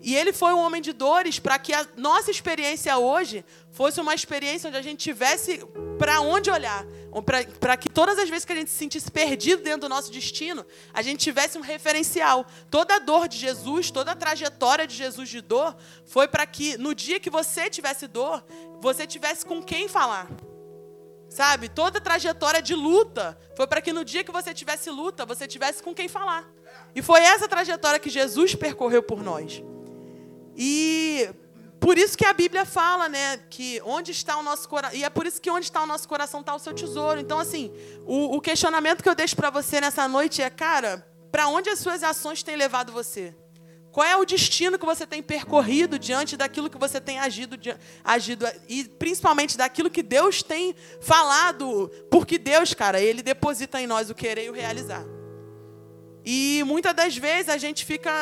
[0.00, 4.14] E ele foi um homem de dores para que a nossa experiência hoje fosse uma
[4.14, 5.66] experiência onde a gente tivesse
[5.98, 6.86] para onde olhar.
[7.58, 10.64] Para que todas as vezes que a gente se sentisse perdido dentro do nosso destino,
[10.94, 12.46] a gente tivesse um referencial.
[12.70, 16.78] Toda a dor de Jesus, toda a trajetória de Jesus de dor, foi para que
[16.78, 18.44] no dia que você tivesse dor,
[18.80, 20.28] você tivesse com quem falar.
[21.28, 21.68] Sabe?
[21.68, 25.82] Toda trajetória de luta foi para que no dia que você tivesse luta, você tivesse
[25.82, 26.48] com quem falar.
[26.94, 29.62] E foi essa trajetória que Jesus percorreu por nós.
[30.56, 31.28] E
[31.78, 35.10] por isso que a Bíblia fala, né, que onde está o nosso coração, e é
[35.10, 37.20] por isso que onde está o nosso coração está o seu tesouro.
[37.20, 37.72] Então, assim,
[38.06, 41.78] o, o questionamento que eu deixo para você nessa noite é, cara, para onde as
[41.78, 43.34] suas ações têm levado você?
[43.96, 47.56] Qual é o destino que você tem percorrido diante daquilo que você tem agido,
[48.04, 51.90] agido e principalmente daquilo que Deus tem falado?
[52.10, 55.02] Porque Deus, cara, Ele deposita em nós o querer e o realizar.
[56.26, 58.12] E muitas das vezes a gente fica.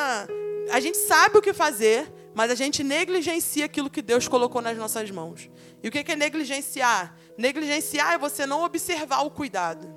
[0.71, 2.07] A gente sabe o que fazer,
[2.37, 5.51] mas a gente negligencia aquilo que Deus colocou nas nossas mãos.
[5.83, 7.17] E o que é negligenciar?
[7.37, 9.93] Negligenciar é você não observar o cuidado.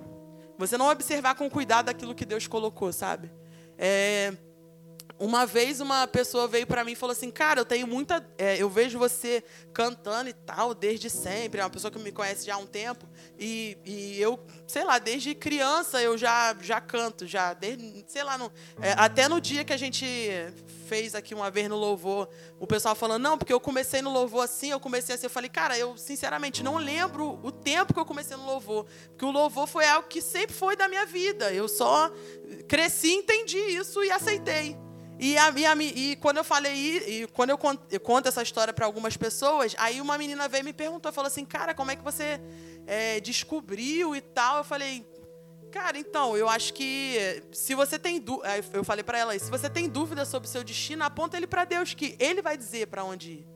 [0.58, 3.32] Você não observar com cuidado aquilo que Deus colocou, sabe?
[3.78, 4.34] É,
[5.20, 8.62] uma vez uma pessoa veio para mim e falou assim, cara, eu tenho muita, é,
[8.62, 12.56] eu vejo você cantando e tal desde sempre, é uma pessoa que me conhece já
[12.56, 13.08] há um tempo
[13.40, 18.38] e, e eu, sei lá, desde criança eu já já canto, já desde, sei lá,
[18.38, 18.52] no,
[18.82, 20.06] é, até no dia que a gente
[20.88, 24.44] fez aqui uma vez no louvor, o pessoal falando não, porque eu comecei no louvor
[24.44, 28.06] assim, eu comecei assim, eu falei, cara, eu sinceramente não lembro o tempo que eu
[28.06, 31.68] comecei no louvor, porque o louvor foi algo que sempre foi da minha vida, eu
[31.68, 32.12] só
[32.68, 34.87] cresci, entendi isso e aceitei.
[35.20, 38.44] E, a, e, a, e, quando eu falei, e quando eu conto, eu conto essa
[38.44, 41.90] história para algumas pessoas, aí uma menina veio e me perguntou, falou assim, cara, como
[41.90, 42.40] é que você
[42.86, 44.58] é, descobriu e tal?
[44.58, 45.04] Eu falei,
[45.72, 49.70] cara, então, eu acho que se você tem dúvida, eu falei para ela, se você
[49.70, 53.04] tem dúvida sobre o seu destino, aponta ele para Deus, que Ele vai dizer para
[53.04, 53.48] onde ir.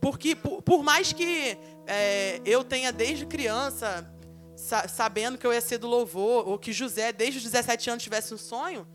[0.00, 4.10] Porque por, por mais que é, eu tenha desde criança
[4.56, 8.02] sa, sabendo que eu ia ser do louvor, ou que José desde os 17 anos
[8.02, 8.86] tivesse um sonho,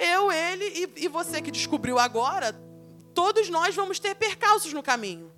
[0.00, 2.52] eu, ele e, e você que descobriu agora,
[3.14, 5.32] todos nós vamos ter percalços no caminho.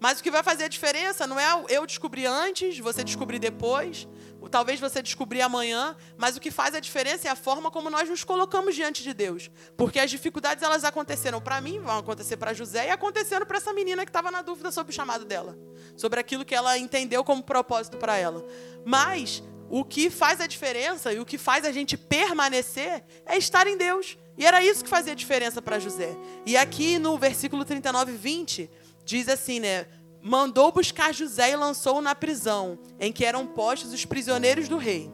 [0.00, 4.06] Mas o que vai fazer a diferença não é eu descobrir antes, você descobrir depois,
[4.50, 8.08] talvez você descobrir amanhã, mas o que faz a diferença é a forma como nós
[8.08, 9.50] nos colocamos diante de Deus.
[9.76, 13.72] Porque as dificuldades elas aconteceram para mim, vão acontecer para José e aconteceram para essa
[13.72, 15.56] menina que estava na dúvida sobre o chamado dela,
[15.96, 18.44] sobre aquilo que ela entendeu como propósito para ela.
[18.84, 23.66] Mas o que faz a diferença e o que faz a gente permanecer é estar
[23.66, 24.18] em Deus.
[24.36, 26.16] E era isso que fazia a diferença para José.
[26.44, 28.70] E aqui no versículo 39, 20,
[29.04, 29.86] diz assim, né?
[30.20, 35.10] Mandou buscar José e lançou-o na prisão, em que eram postos os prisioneiros do rei.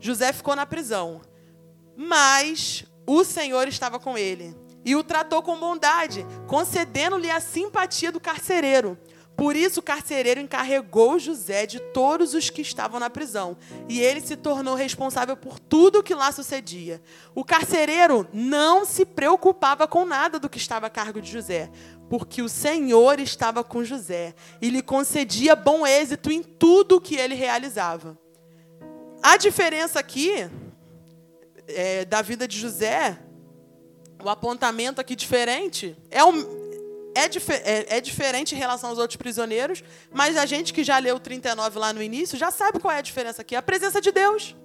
[0.00, 1.20] José ficou na prisão,
[1.96, 8.20] mas o Senhor estava com ele e o tratou com bondade, concedendo-lhe a simpatia do
[8.20, 8.98] carcereiro.
[9.42, 13.56] Por isso o carcereiro encarregou José de todos os que estavam na prisão,
[13.88, 17.02] e ele se tornou responsável por tudo o que lá sucedia.
[17.34, 21.72] O carcereiro não se preocupava com nada do que estava a cargo de José,
[22.08, 27.16] porque o Senhor estava com José e lhe concedia bom êxito em tudo o que
[27.16, 28.16] ele realizava.
[29.20, 30.48] A diferença aqui
[31.66, 33.18] é, da vida de José,
[34.22, 36.61] o apontamento aqui diferente, é o,
[37.14, 40.98] é, dif é, é, diferente em relação aos outros prisioneiros, mas a gente que já
[40.98, 44.10] leu 39 lá no início já sabe qual é a diferença aqui: a presença de
[44.10, 44.56] Deus.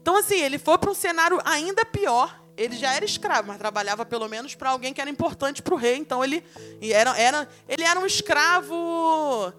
[0.00, 2.42] Então, assim, ele foi para um cenário ainda pior.
[2.56, 5.76] Ele já era escravo, mas trabalhava pelo menos para alguém que era importante para o
[5.76, 5.96] rei.
[5.96, 6.42] Então, ele
[6.80, 9.52] era, era, ele era um escravo.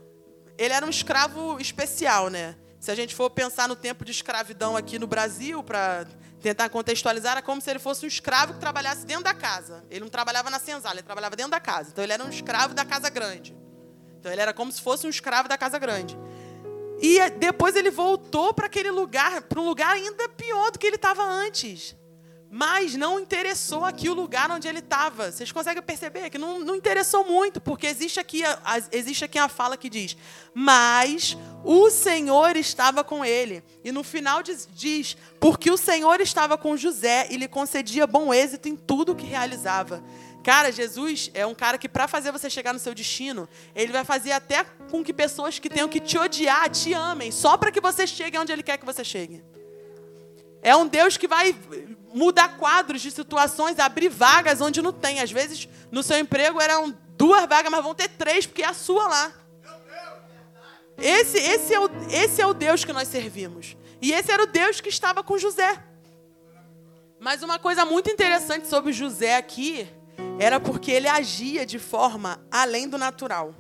[0.57, 2.55] Ele era um escravo especial, né?
[2.79, 6.07] Se a gente for pensar no tempo de escravidão aqui no Brasil, para
[6.41, 9.83] tentar contextualizar, era como se ele fosse um escravo que trabalhasse dentro da casa.
[9.89, 11.89] Ele não trabalhava na senzala, ele trabalhava dentro da casa.
[11.91, 13.53] Então ele era um escravo da casa grande.
[14.17, 16.17] Então ele era como se fosse um escravo da casa grande.
[17.01, 20.95] E depois ele voltou para aquele lugar, para um lugar ainda pior do que ele
[20.95, 21.95] estava antes.
[22.51, 25.31] Mas não interessou aqui o lugar onde ele estava.
[25.31, 29.47] Vocês conseguem perceber que não, não interessou muito, porque existe aqui, a, existe aqui a
[29.47, 30.17] fala que diz:
[30.51, 33.63] Mas o Senhor estava com ele.
[33.83, 38.33] E no final diz, diz: Porque o Senhor estava com José e lhe concedia bom
[38.33, 40.03] êxito em tudo que realizava.
[40.43, 44.03] Cara, Jesus é um cara que, para fazer você chegar no seu destino, ele vai
[44.03, 47.79] fazer até com que pessoas que tenham que te odiar te amem, só para que
[47.79, 49.43] você chegue onde ele quer que você chegue.
[50.61, 51.55] É um Deus que vai
[52.13, 55.19] mudar quadros de situações, abrir vagas onde não tem.
[55.19, 58.73] Às vezes, no seu emprego eram duas vagas, mas vão ter três, porque é a
[58.73, 59.33] sua lá.
[60.97, 63.77] Esse, esse, é o, esse é o Deus que nós servimos.
[64.01, 65.83] E esse era o Deus que estava com José.
[67.19, 69.87] Mas uma coisa muito interessante sobre José aqui
[70.39, 73.53] era porque ele agia de forma além do natural.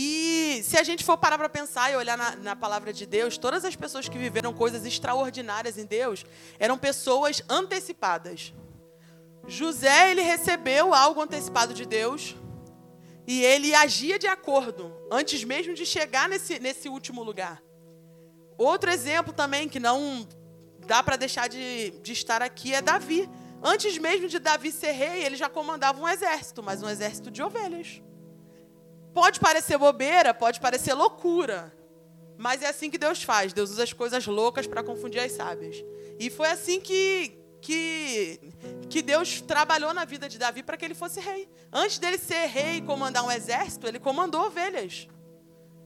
[0.00, 3.36] E se a gente for parar para pensar e olhar na, na, palavra de Deus,
[3.36, 6.24] todas as pessoas que viveram coisas extraordinárias em Deus
[6.56, 8.54] eram pessoas antecipadas.
[9.48, 12.36] José, ele recebeu algo antecipado de Deus
[13.26, 17.60] e ele agia de acordo, antes mesmo de chegar nesse, nesse último lugar.
[18.56, 20.28] Outro exemplo também que não
[20.86, 23.28] dá para deixar de, de estar aqui é Davi.
[23.60, 27.42] Antes mesmo de Davi ser rei, ele já comandava um exército, mas um exército de
[27.42, 28.00] ovelhas.
[29.18, 31.76] Pode parecer bobeira, pode parecer loucura.
[32.36, 33.52] Mas é assim que Deus faz.
[33.52, 35.74] Deus usa as coisas loucas para confundir as sábias.
[36.20, 38.38] E foi assim que, que,
[38.88, 41.48] que Deus trabalhou na vida de Davi para que ele fosse rei.
[41.72, 45.08] Antes dele ser rei e comandar um exército, ele comandou ovelhas.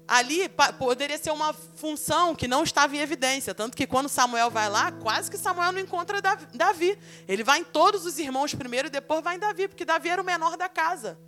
[0.06, 0.46] Ali
[0.78, 3.54] poderia ser uma função que não estava em evidência.
[3.54, 6.98] Tanto que quando Samuel vai lá, quase que Samuel não encontra Davi.
[7.26, 10.20] Ele vai em todos os irmãos primeiro e depois vai em Davi, porque Davi era
[10.20, 11.18] o menor da casa.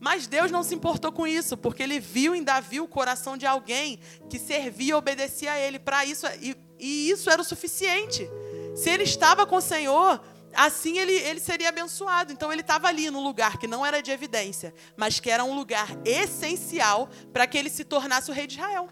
[0.00, 3.44] Mas Deus não se importou com isso, porque ele viu em Davi o coração de
[3.44, 5.78] alguém que servia e obedecia a ele.
[5.78, 8.26] Para isso, e, e, isso era o suficiente.
[8.74, 10.18] Se ele estava com o Senhor,
[10.54, 12.32] assim ele, ele seria abençoado.
[12.32, 15.54] Então ele estava ali num lugar que não era de evidência, mas que era um
[15.54, 18.88] lugar essencial para que ele se tornasse o rei de Israel.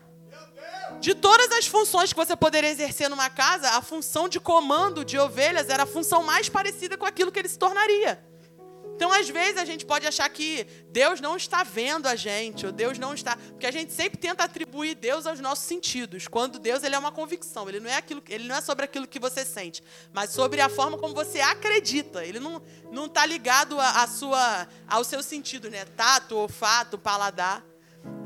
[1.01, 5.19] De todas as funções que você poderia exercer numa casa, a função de comando de
[5.19, 8.23] ovelhas era a função mais parecida com aquilo que ele se tornaria.
[8.99, 12.73] Então, às vezes, a gente pode achar que Deus não está vendo a gente, ou
[12.73, 13.37] Deus não está.
[13.37, 16.27] Porque a gente sempre tenta atribuir Deus aos nossos sentidos.
[16.27, 19.07] Quando Deus ele é uma convicção, ele não é, aquilo, ele não é sobre aquilo
[19.07, 22.25] que você sente, mas sobre a forma como você acredita.
[22.25, 25.85] Ele não está ligado a, a, sua, ao seu sentido, né?
[25.85, 27.65] Tato, olfato, paladar.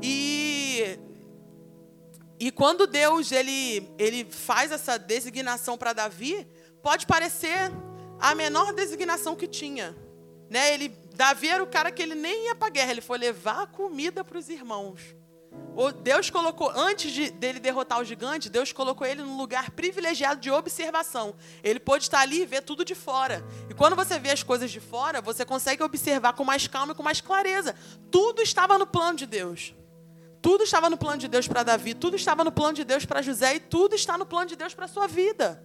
[0.01, 0.97] E,
[2.39, 6.47] e quando Deus ele, ele faz essa designação para Davi,
[6.81, 7.71] pode parecer
[8.19, 9.95] a menor designação que tinha.
[10.49, 10.73] Né?
[10.73, 13.67] Ele, Davi era o cara que ele nem ia para a guerra, ele foi levar
[13.67, 15.01] comida para os irmãos.
[16.03, 20.51] Deus colocou, antes de, dele derrotar o gigante, Deus colocou ele num lugar privilegiado de
[20.51, 21.35] observação.
[21.63, 23.43] Ele pôde estar ali e ver tudo de fora.
[23.69, 26.95] E quando você vê as coisas de fora, você consegue observar com mais calma e
[26.95, 27.75] com mais clareza.
[28.11, 29.73] Tudo estava no plano de Deus.
[30.41, 33.21] Tudo estava no plano de Deus para Davi, tudo estava no plano de Deus para
[33.21, 35.63] José e tudo está no plano de Deus para a sua vida.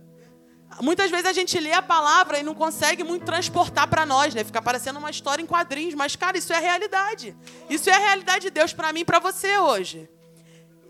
[0.81, 4.45] Muitas vezes a gente lê a palavra e não consegue muito transportar para nós, né?
[4.45, 7.37] Fica parecendo uma história em quadrinhos, mas cara, isso é realidade.
[7.69, 10.09] Isso é a realidade de Deus para mim para você hoje.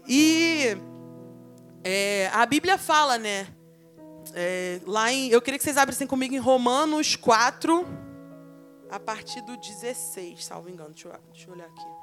[0.07, 0.77] E
[1.85, 3.47] é, a Bíblia fala, né?
[4.35, 7.87] É, lá em, eu queria que vocês abrissem comigo em Romanos 4,
[8.91, 10.91] a partir do 16, salvo engano.
[10.91, 11.98] Deixa eu, deixa eu olhar aqui.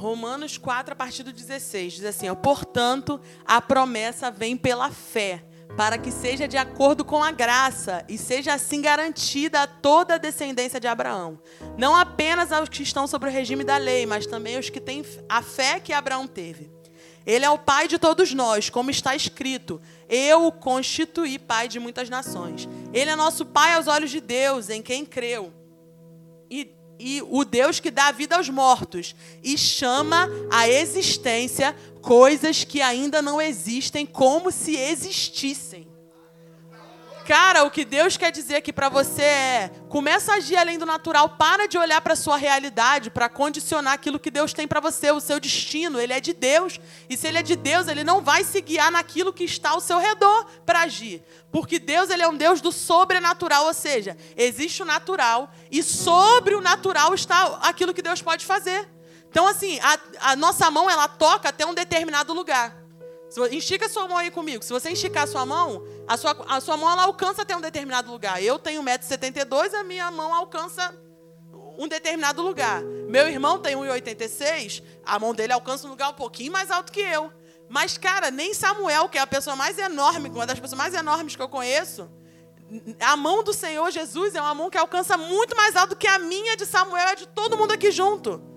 [0.00, 5.44] Romanos 4, a partir do 16, diz assim: ó, Portanto, a promessa vem pela fé,
[5.76, 10.18] para que seja de acordo com a graça e seja assim garantida a toda a
[10.18, 11.38] descendência de Abraão.
[11.76, 15.04] Não apenas aos que estão sobre o regime da lei, mas também aos que têm
[15.28, 16.72] a fé que Abraão teve.
[17.26, 21.78] Ele é o pai de todos nós, como está escrito: Eu o constituí pai de
[21.78, 22.66] muitas nações.
[22.94, 25.52] Ele é nosso pai aos olhos de Deus, em quem creu.
[26.50, 32.82] E e o Deus que dá vida aos mortos e chama à existência coisas que
[32.82, 35.89] ainda não existem como se existissem.
[37.26, 40.86] Cara, o que Deus quer dizer aqui para você é: começa a agir além do
[40.86, 45.10] natural, para de olhar para sua realidade, para condicionar aquilo que Deus tem para você,
[45.10, 46.00] o seu destino.
[46.00, 46.80] Ele é de Deus.
[47.08, 49.80] E se ele é de Deus, ele não vai se guiar naquilo que está ao
[49.80, 51.22] seu redor para agir.
[51.52, 56.54] Porque Deus ele é um Deus do sobrenatural, ou seja, existe o natural e sobre
[56.54, 58.88] o natural está aquilo que Deus pode fazer.
[59.28, 62.79] Então, assim, a, a nossa mão ela toca até um determinado lugar.
[63.52, 64.64] Estica sua mão aí comigo.
[64.64, 68.10] Se você esticar sua mão, a sua, a sua mão ela alcança até um determinado
[68.10, 68.42] lugar.
[68.42, 70.92] Eu tenho 1,72m, a minha mão alcança
[71.78, 72.82] um determinado lugar.
[72.82, 77.00] Meu irmão tem 1,86, a mão dele alcança um lugar um pouquinho mais alto que
[77.00, 77.32] eu.
[77.68, 81.36] Mas, cara, nem Samuel, que é a pessoa mais enorme, uma das pessoas mais enormes
[81.36, 82.10] que eu conheço,
[83.00, 86.18] a mão do Senhor Jesus é uma mão que alcança muito mais alto que a
[86.18, 88.49] minha de Samuel e de todo mundo aqui junto.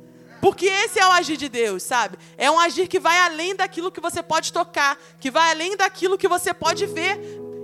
[0.43, 2.17] Porque esse é o agir de Deus, sabe?
[2.37, 6.17] É um agir que vai além daquilo que você pode tocar, que vai além daquilo
[6.17, 7.17] que você pode ver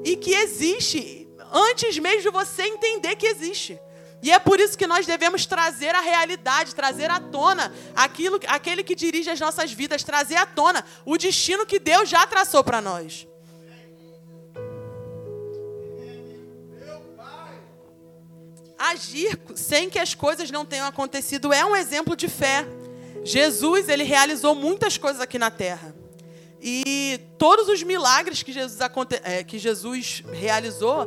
[0.05, 3.77] e que existe antes mesmo de você entender que existe.
[4.23, 8.81] E é por isso que nós devemos trazer a realidade, trazer à tona aquilo, aquele
[8.81, 12.79] que dirige as nossas vidas, trazer à tona o destino que Deus já traçou para
[12.79, 13.27] nós.
[18.79, 22.65] Agir sem que as coisas não tenham acontecido é um exemplo de fé.
[23.25, 25.93] Jesus, ele realizou muitas coisas aqui na terra.
[26.61, 28.79] E todos os milagres que Jesus,
[29.23, 31.05] é, que Jesus realizou,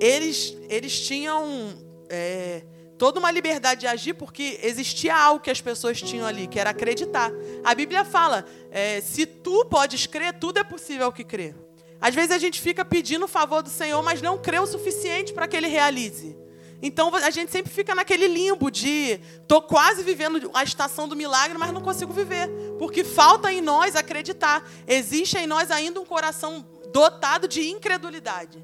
[0.00, 1.74] eles, eles tinham
[2.08, 2.62] é,
[2.96, 6.70] toda uma liberdade de agir porque existia algo que as pessoas tinham ali, que era
[6.70, 7.32] acreditar.
[7.64, 11.56] A Bíblia fala: é, se tu podes crer, tudo é possível que crer.
[12.00, 15.32] Às vezes a gente fica pedindo o favor do Senhor, mas não crê o suficiente
[15.32, 16.36] para que Ele realize.
[16.82, 21.56] Então a gente sempre fica naquele limbo de tô quase vivendo a estação do milagre,
[21.56, 24.68] mas não consigo viver, porque falta em nós acreditar.
[24.86, 28.62] Existe em nós ainda um coração dotado de incredulidade.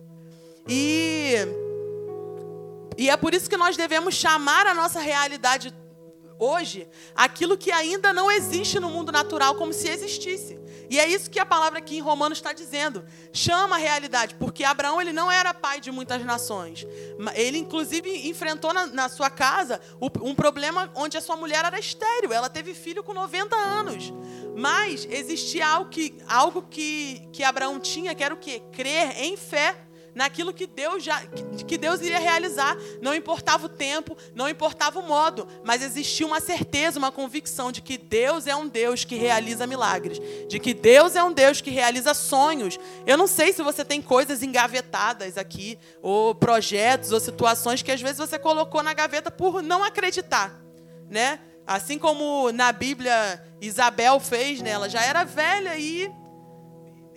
[0.69, 1.37] E
[2.97, 5.73] e é por isso que nós devemos chamar a nossa realidade
[6.39, 10.59] hoje aquilo que ainda não existe no mundo natural como se existisse.
[10.91, 13.05] E é isso que a palavra aqui em Romanos está dizendo.
[13.33, 16.87] Chama a realidade, porque Abraão ele não era pai de muitas nações.
[17.35, 22.33] Ele, inclusive, enfrentou na, na sua casa um problema onde a sua mulher era estéril.
[22.33, 24.13] Ela teve filho com 90 anos.
[24.57, 28.63] Mas existia algo que, algo que, que Abraão tinha, que era o quê?
[28.73, 29.88] Crer em fé
[30.19, 31.23] naquilo que Deus já
[31.65, 32.77] que Deus iria realizar.
[33.01, 37.81] Não importava o tempo, não importava o modo, mas existia uma certeza, uma convicção de
[37.81, 41.71] que Deus é um Deus que realiza milagres, de que Deus é um Deus que
[41.71, 42.81] realiza sonhos.
[43.07, 48.01] Eu não sei se você tem coisas engavetadas aqui, ou projetos, ou situações que às
[48.01, 50.61] vezes você colocou na gaveta por não acreditar,
[51.09, 51.39] né?
[51.65, 54.71] Assim como na Bíblia Isabel fez, né?
[54.71, 56.11] Ela já era velha e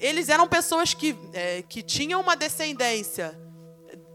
[0.01, 3.39] eles eram pessoas que, é, que tinham uma descendência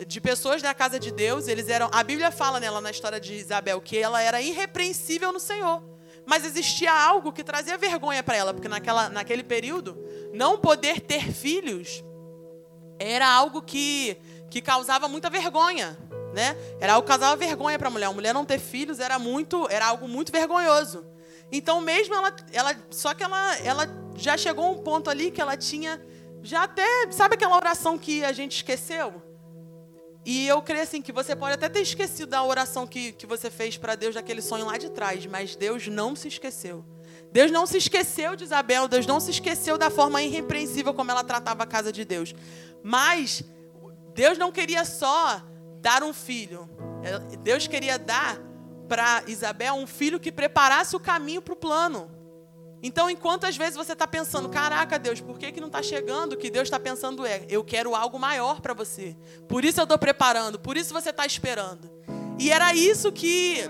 [0.05, 1.47] de pessoas da casa de Deus.
[1.47, 1.89] Eles eram.
[1.93, 5.83] A Bíblia fala nela na história de Isabel que ela era irrepreensível no Senhor.
[6.27, 9.97] Mas existia algo que trazia vergonha para ela, porque naquela, naquele período,
[10.35, 12.03] não poder ter filhos
[12.99, 14.17] era algo que,
[14.51, 15.97] que causava muita vergonha.
[16.35, 16.57] Né?
[16.81, 18.07] Era algo que causava vergonha para a mulher.
[18.07, 21.07] A mulher não ter filhos era muito, era algo muito vergonhoso.
[21.53, 25.57] Então, mesmo ela, ela só que ela, ela já chegou um ponto ali que ela
[25.57, 26.01] tinha,
[26.43, 29.23] já até, sabe aquela oração que a gente esqueceu?
[30.25, 33.49] E eu creio assim que você pode até ter esquecido da oração que, que você
[33.49, 36.85] fez para Deus daquele sonho lá de trás, mas Deus não se esqueceu.
[37.31, 41.23] Deus não se esqueceu de Isabel, Deus não se esqueceu da forma irrepreensível como ela
[41.23, 42.35] tratava a casa de Deus.
[42.83, 43.45] Mas
[44.15, 45.43] Deus não queria só
[45.81, 46.69] dar um filho.
[47.43, 48.37] Deus queria dar
[48.89, 52.11] para Isabel um filho que preparasse o caminho para o plano.
[52.87, 56.35] Então, enquanto às vezes você está pensando, caraca, Deus, por que, que não está chegando?
[56.35, 59.17] O que Deus está pensando é, eu quero algo maior para você.
[59.49, 61.91] Por isso eu estou preparando, por isso você está esperando.
[62.39, 63.69] E era isso que.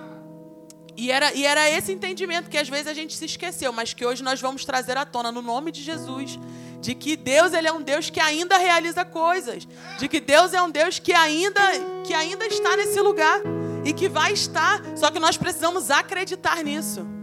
[0.95, 4.05] E era, e era esse entendimento que às vezes a gente se esqueceu, mas que
[4.05, 6.39] hoje nós vamos trazer à tona no nome de Jesus.
[6.83, 9.67] De que Deus ele é um Deus que ainda realiza coisas.
[9.99, 11.63] De que Deus é um Deus que ainda,
[12.05, 13.41] que ainda está nesse lugar
[13.83, 17.16] e que vai estar, só que nós precisamos acreditar nisso,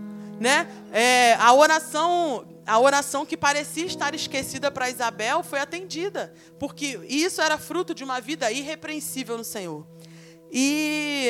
[0.43, 0.67] né?
[0.91, 7.41] É, a oração, a oração que parecia estar esquecida para Isabel foi atendida, porque isso
[7.41, 9.87] era fruto de uma vida irrepreensível no Senhor.
[10.51, 11.29] E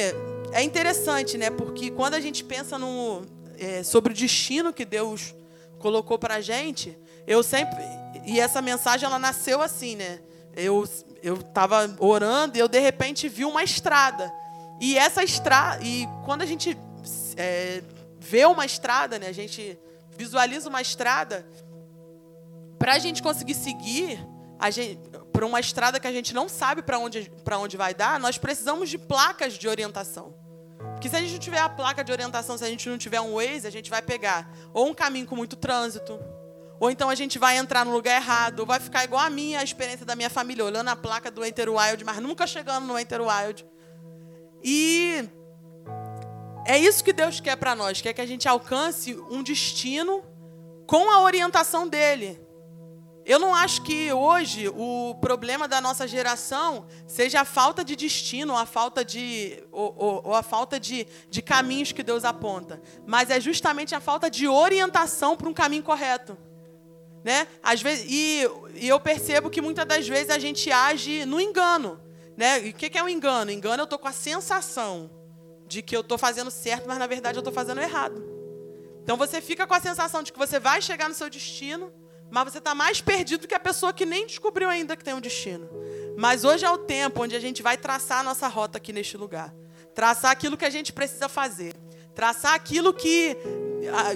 [0.51, 1.51] é interessante, né?
[1.51, 3.21] Porque quando a gente pensa no,
[3.59, 5.35] é, sobre o destino que Deus
[5.77, 6.97] colocou para a gente,
[7.27, 7.83] eu sempre
[8.25, 10.19] e essa mensagem ela nasceu assim, né?
[10.55, 10.89] Eu
[11.21, 14.33] eu estava orando e eu de repente vi uma estrada
[14.81, 16.77] e essa estrada, e quando a gente
[17.37, 17.81] é,
[18.23, 19.77] vê uma estrada, né, a gente
[20.17, 21.45] visualiza uma estrada,
[22.79, 24.19] para a gente conseguir seguir
[25.31, 28.89] para uma estrada que a gente não sabe para onde, onde vai dar, nós precisamos
[28.89, 30.33] de placas de orientação.
[30.93, 33.19] Porque se a gente não tiver a placa de orientação, se a gente não tiver
[33.19, 36.17] um Waze, a gente vai pegar ou um caminho com muito trânsito,
[36.79, 39.59] ou então a gente vai entrar no lugar errado, ou vai ficar igual a minha
[39.59, 42.97] a experiência da minha família, olhando a placa do Enter Wild, mas nunca chegando no
[42.97, 43.65] Enter Wild.
[44.63, 45.27] E
[46.65, 50.23] é isso que Deus quer para nós, quer que a gente alcance um destino
[50.87, 52.39] com a orientação dele.
[53.25, 58.57] eu não acho que hoje o problema da nossa geração seja a falta de destino,
[58.57, 63.29] a falta de, ou, ou, ou, a falta de, de caminhos que Deus aponta, mas
[63.29, 66.37] é justamente a falta de orientação para um caminho correto.
[67.23, 67.47] Né?
[67.61, 68.45] Às vezes, e,
[68.75, 72.01] e eu percebo que muitas das vezes a gente age no engano.
[72.35, 72.67] Né?
[72.67, 73.49] E o que é o engano?
[73.49, 75.22] Engano, eu estou com a sensação
[75.73, 78.23] de que eu estou fazendo certo, mas na verdade eu estou fazendo errado.
[79.01, 81.91] Então você fica com a sensação de que você vai chegar no seu destino,
[82.29, 85.13] mas você está mais perdido do que a pessoa que nem descobriu ainda que tem
[85.13, 85.67] um destino.
[86.15, 89.17] Mas hoje é o tempo onde a gente vai traçar a nossa rota aqui neste
[89.17, 89.53] lugar.
[89.95, 91.73] Traçar aquilo que a gente precisa fazer.
[92.13, 93.35] Traçar aquilo que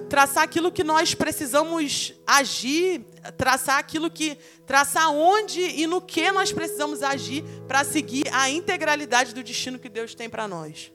[0.08, 3.05] traçar aquilo que nós precisamos agir,
[3.38, 9.34] traçar aquilo que traçar onde e no que nós precisamos agir para seguir a integralidade
[9.34, 10.91] do destino que Deus tem para nós.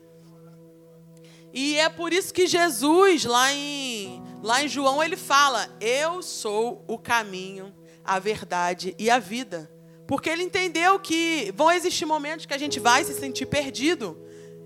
[1.53, 6.83] E é por isso que Jesus, lá em, lá em João, ele fala: Eu sou
[6.87, 7.71] o caminho,
[8.03, 9.71] a verdade e a vida.
[10.07, 14.19] Porque ele entendeu que vão existir momentos que a gente vai se sentir perdido.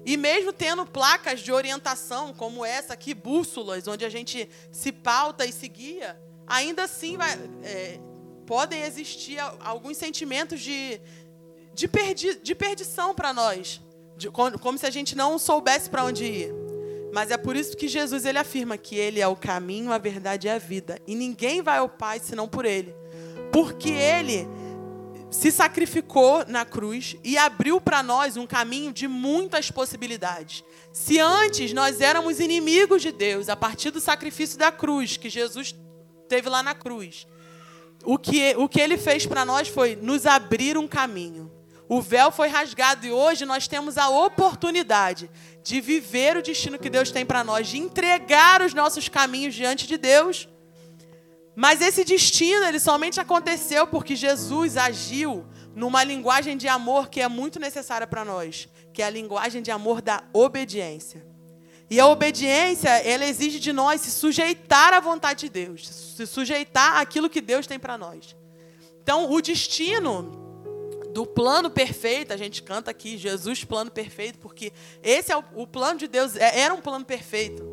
[0.06, 5.46] E mesmo tendo placas de orientação, como essa aqui, bússolas, onde a gente se pauta
[5.46, 6.18] e se guia,
[6.48, 8.00] ainda assim vai, é,
[8.46, 11.02] podem existir alguns sentimentos de,
[11.74, 13.82] de, perdi, de perdição para nós.
[14.16, 16.67] De, como se a gente não soubesse para onde ir.
[17.14, 20.48] Mas é por isso que Jesus ele afirma que ele é o caminho, a verdade
[20.48, 21.00] e a vida.
[21.08, 22.94] E ninguém vai ao Pai senão por ele.
[23.52, 24.48] Porque ele
[25.30, 30.64] se sacrificou na cruz e abriu para nós um caminho de muitas possibilidades.
[30.92, 35.76] Se antes nós éramos inimigos de Deus, a partir do sacrifício da cruz que Jesus
[36.28, 37.28] teve lá na cruz,
[38.04, 41.52] o que, o que ele fez para nós foi nos abrir um caminho.
[41.90, 45.30] O véu foi rasgado e hoje nós temos a oportunidade
[45.64, 49.88] de viver o destino que Deus tem para nós, de entregar os nossos caminhos diante
[49.88, 50.50] de Deus.
[51.56, 57.28] Mas esse destino, ele somente aconteceu porque Jesus agiu numa linguagem de amor que é
[57.28, 61.26] muito necessária para nós, que é a linguagem de amor da obediência.
[61.90, 66.98] E a obediência, ela exige de nós se sujeitar à vontade de Deus, se sujeitar
[66.98, 68.36] àquilo que Deus tem para nós.
[69.02, 70.47] Então, o destino
[71.18, 75.66] do plano perfeito, a gente canta aqui, Jesus, plano perfeito, porque esse é o, o
[75.66, 77.68] plano de Deus, é, era um plano perfeito.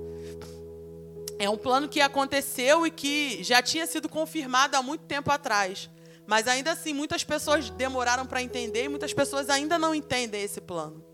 [1.39, 5.91] É um plano que aconteceu e que já tinha sido confirmado há muito tempo atrás.
[6.27, 10.63] Mas ainda assim, muitas pessoas demoraram para entender e muitas pessoas ainda não entendem esse
[10.63, 11.05] plano.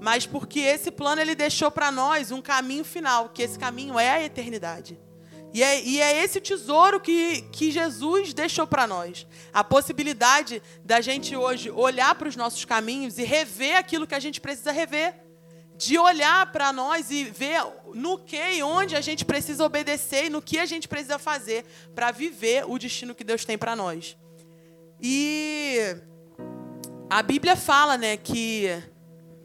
[0.00, 4.10] Mas porque esse plano ele deixou para nós um caminho final, que esse caminho é
[4.12, 4.96] a eternidade.
[5.56, 9.26] E é, e é esse tesouro que, que Jesus deixou para nós.
[9.54, 14.20] A possibilidade da gente hoje olhar para os nossos caminhos e rever aquilo que a
[14.20, 15.14] gente precisa rever.
[15.74, 17.62] De olhar para nós e ver
[17.94, 21.64] no que e onde a gente precisa obedecer e no que a gente precisa fazer
[21.94, 24.14] para viver o destino que Deus tem para nós.
[25.00, 25.96] E
[27.08, 28.68] a Bíblia fala, né, que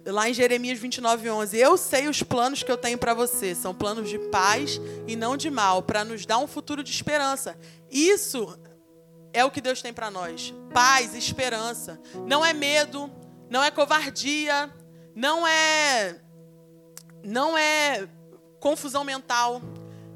[0.06, 3.74] lá em Jeremias 29, 11, eu sei os planos que eu tenho para você, são
[3.74, 7.58] planos de paz e não de mal, para nos dar um futuro de esperança.
[7.90, 8.58] Isso
[9.34, 12.00] é o que Deus tem para nós: paz, esperança.
[12.26, 13.12] Não é medo,
[13.50, 14.74] não é covardia,
[15.16, 16.20] não é
[17.24, 18.08] não é
[18.60, 19.62] confusão mental,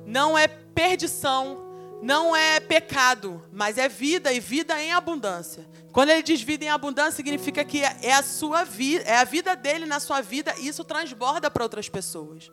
[0.05, 1.65] não é perdição,
[2.01, 5.65] não é pecado, mas é vida e vida em abundância.
[5.95, 9.55] Quando ele diz vida em abundância, significa que é a sua vida, é a vida
[9.55, 12.51] dele na sua vida e isso transborda para outras pessoas.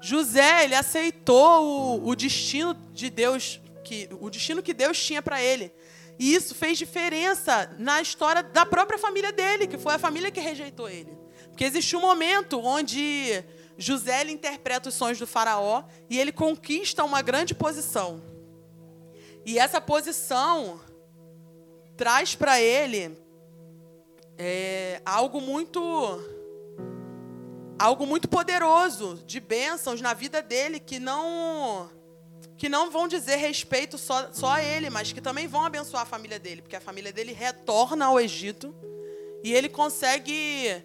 [0.00, 5.42] José, ele aceitou o, o destino de Deus, que, o destino que Deus tinha para
[5.42, 5.70] ele.
[6.18, 10.40] E isso fez diferença na história da própria família dele, que foi a família que
[10.40, 11.14] rejeitou ele.
[11.48, 13.44] Porque existe um momento onde
[13.76, 18.22] José interpreta os sonhos do faraó e ele conquista uma grande posição.
[19.44, 20.80] E essa posição
[22.02, 23.16] traz para ele
[24.36, 25.80] é, algo muito
[27.78, 31.88] algo muito poderoso de bênçãos na vida dele que não
[32.58, 36.04] que não vão dizer respeito só, só a ele, mas que também vão abençoar a
[36.04, 38.74] família dele, porque a família dele retorna ao Egito
[39.44, 40.84] e ele consegue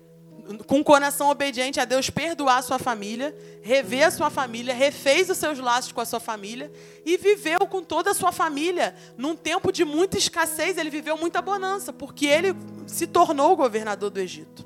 [0.65, 5.29] com o coração obediente a Deus, perdoar a sua família, rever a sua família, refez
[5.29, 6.71] os seus laços com a sua família
[7.05, 8.95] e viveu com toda a sua família.
[9.17, 14.19] Num tempo de muita escassez, ele viveu muita bonança, porque ele se tornou governador do
[14.19, 14.65] Egito.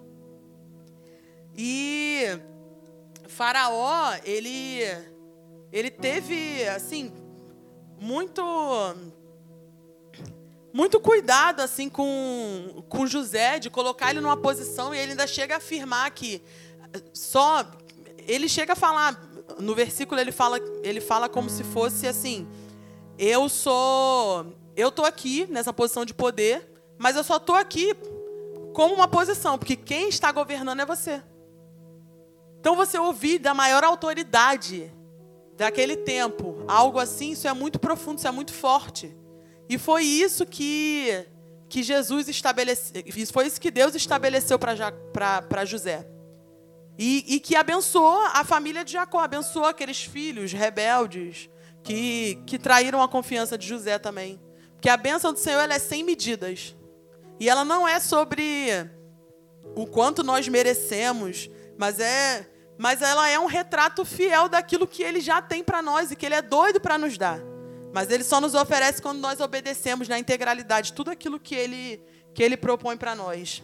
[1.58, 2.26] E
[3.28, 4.82] Faraó, ele,
[5.72, 7.12] ele teve, assim,
[8.00, 8.42] muito
[10.74, 15.56] muito cuidado assim com, com José, de colocar ele numa posição e ele ainda chega
[15.56, 16.42] a afirmar que
[17.14, 17.66] só
[18.28, 19.22] ele chega a falar
[19.60, 22.48] no versículo ele fala ele fala como se fosse assim:
[23.18, 24.46] eu sou
[24.76, 27.94] eu estou aqui nessa posição de poder, mas eu só estou aqui
[28.74, 31.22] como uma posição, porque quem está governando é você.
[32.60, 34.92] Então você ouvir da maior autoridade
[35.58, 39.16] daquele tempo, algo assim, isso é muito profundo, isso é muito forte.
[39.72, 41.26] E foi isso que
[41.70, 43.02] que Jesus estabeleceu,
[43.32, 46.06] foi isso que Deus estabeleceu para José.
[47.00, 51.50] E, e, que abençoou a família de Jacó, abençoou aqueles filhos rebeldes
[51.82, 54.42] que, que traíram a confiança de José também.
[54.74, 56.76] Porque a bênção do Senhor é sem medidas.
[57.40, 58.92] E ela não é sobre
[59.74, 62.46] o quanto nós merecemos, mas é,
[62.78, 66.26] mas ela é um retrato fiel daquilo que ele já tem para nós e que
[66.26, 67.51] ele é doido para nos dar.
[67.94, 72.02] Mas ele só nos oferece quando nós obedecemos na integralidade tudo aquilo que ele
[72.34, 73.62] que ele propõe para nós.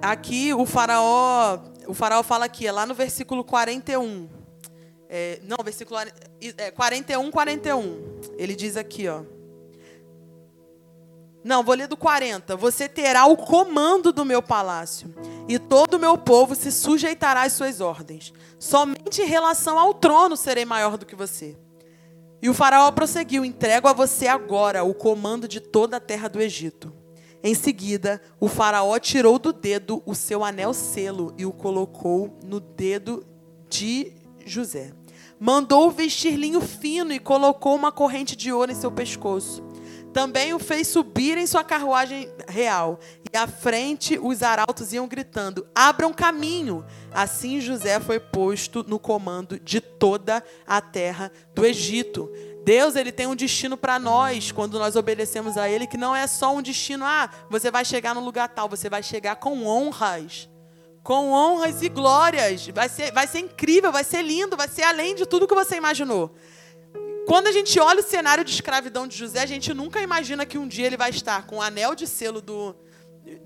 [0.00, 4.28] Aqui o faraó, o faraó fala aqui, é lá no versículo 41.
[5.08, 5.98] É, não, versículo
[6.56, 8.20] é, 41, 41.
[8.36, 9.22] Ele diz aqui, ó.
[11.42, 12.56] Não, vou ler do 40.
[12.56, 15.12] Você terá o comando do meu palácio,
[15.48, 18.32] e todo o meu povo se sujeitará às suas ordens.
[18.58, 21.56] Somente em relação ao trono serei maior do que você.
[22.40, 26.40] E o faraó prosseguiu: Entrego a você agora o comando de toda a terra do
[26.40, 26.92] Egito.
[27.42, 32.58] Em seguida, o faraó tirou do dedo o seu anel selo e o colocou no
[32.58, 33.24] dedo
[33.68, 34.12] de
[34.44, 34.92] José.
[35.38, 39.62] Mandou vestir linho fino e colocou uma corrente de ouro em seu pescoço.
[40.12, 42.98] Também o fez subir em sua carruagem real.
[43.32, 46.84] E à frente os arautos iam gritando: Abram caminho.
[47.12, 52.30] Assim José foi posto no comando de toda a terra do Egito.
[52.64, 56.26] Deus ele tem um destino para nós quando nós obedecemos a Ele, que não é
[56.26, 60.48] só um destino, ah, você vai chegar no lugar tal, você vai chegar com honras.
[61.02, 62.68] Com honras e glórias.
[62.68, 65.76] Vai ser, vai ser incrível, vai ser lindo, vai ser além de tudo que você
[65.76, 66.34] imaginou.
[67.26, 70.58] Quando a gente olha o cenário de escravidão de José, a gente nunca imagina que
[70.58, 72.76] um dia ele vai estar com o anel de selo do,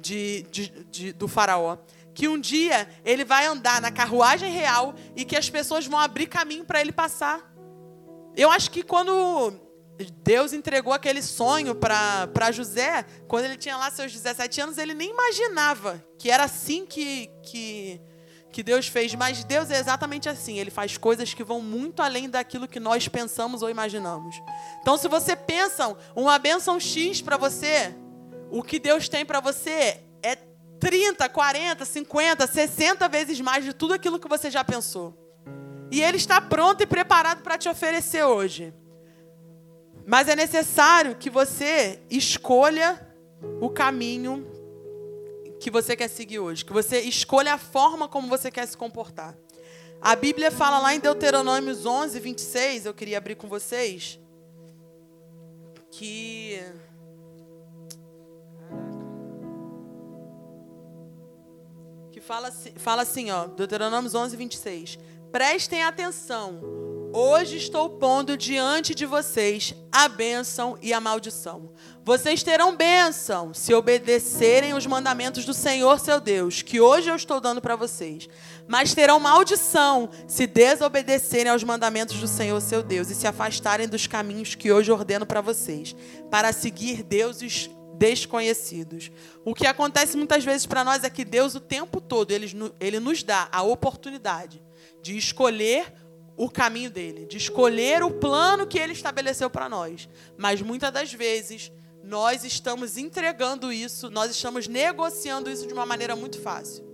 [0.01, 1.79] de, de, de, do faraó.
[2.15, 6.27] Que um dia ele vai andar na carruagem real e que as pessoas vão abrir
[6.27, 7.53] caminho para ele passar.
[8.37, 9.53] Eu acho que quando
[10.23, 15.11] Deus entregou aquele sonho para José, quando ele tinha lá seus 17 anos, ele nem
[15.11, 18.01] imaginava que era assim que, que
[18.53, 20.59] que Deus fez, mas Deus é exatamente assim.
[20.59, 24.37] Ele faz coisas que vão muito além daquilo que nós pensamos ou imaginamos.
[24.83, 27.95] Então, se você pensa uma bênção X para você,
[28.53, 30.37] o que Deus tem para você é
[30.79, 35.17] 30, 40, 50, 60 vezes mais de tudo aquilo que você já pensou.
[35.91, 38.75] E Ele está pronto e preparado para te oferecer hoje.
[40.07, 43.01] Mas é necessário que você escolha
[43.59, 44.47] o caminho
[45.59, 49.35] que você quer seguir hoje, que você escolha a forma como você quer se comportar.
[49.99, 54.21] A Bíblia fala lá em Deuteronômios 11, 26, eu queria abrir com vocês,
[55.91, 56.61] que.
[62.23, 64.99] Fala, fala assim, ó, Deuteronômios 11, 26.
[65.31, 66.61] Prestem atenção,
[67.15, 71.71] Hoje estou pondo diante de vocês a bênção e a maldição.
[72.03, 77.39] Vocês terão bênção se obedecerem os mandamentos do Senhor seu Deus, que hoje eu estou
[77.39, 78.31] dando para vocês.
[78.67, 84.07] Mas terão maldição se desobedecerem aos mandamentos do Senhor seu Deus e se afastarem dos
[84.07, 85.95] caminhos que hoje ordeno para vocês,
[86.31, 89.11] para seguir deuses desconhecidos.
[89.45, 92.47] O que acontece muitas vezes para nós é que Deus, o tempo todo, ele,
[92.81, 94.63] ele nos dá a oportunidade
[95.03, 95.93] de escolher
[96.37, 100.09] o caminho dele, de escolher o plano que ele estabeleceu para nós.
[100.37, 101.71] Mas muitas das vezes
[102.03, 106.85] nós estamos entregando isso, nós estamos negociando isso de uma maneira muito fácil.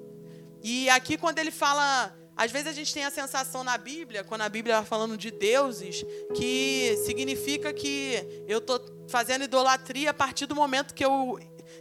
[0.62, 4.42] E aqui quando ele fala, às vezes a gente tem a sensação na Bíblia, quando
[4.42, 6.04] a Bíblia está falando de deuses,
[6.36, 11.36] que significa que eu estou fazendo idolatria a partir do momento que eu,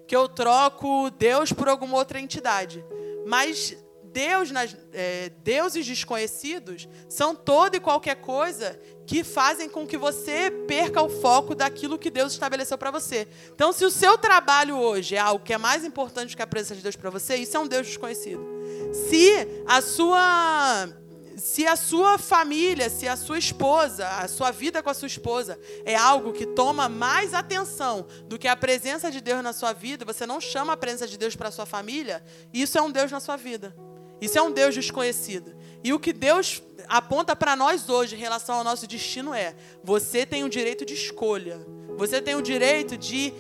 [0.08, 2.84] que eu troco Deus por alguma outra entidade.
[3.28, 9.96] Mas Deus nas, é, deuses desconhecidos são toda e qualquer coisa que fazem com que
[9.96, 13.28] você perca o foco daquilo que Deus estabeleceu para você.
[13.54, 16.76] Então, se o seu trabalho hoje é algo que é mais importante que a presença
[16.76, 18.57] de Deus para você, isso é um Deus desconhecido.
[18.94, 20.90] Se a sua
[21.38, 25.60] se a sua família, se a sua esposa, a sua vida com a sua esposa
[25.86, 30.04] é algo que toma mais atenção do que a presença de Deus na sua vida,
[30.04, 33.12] você não chama a presença de Deus para a sua família, isso é um Deus
[33.12, 33.76] na sua vida.
[34.20, 35.56] Isso é um Deus desconhecido.
[35.84, 40.26] E o que Deus aponta para nós hoje em relação ao nosso destino é: você
[40.26, 41.60] tem o direito de escolha.
[41.98, 43.34] Você tem o direito de,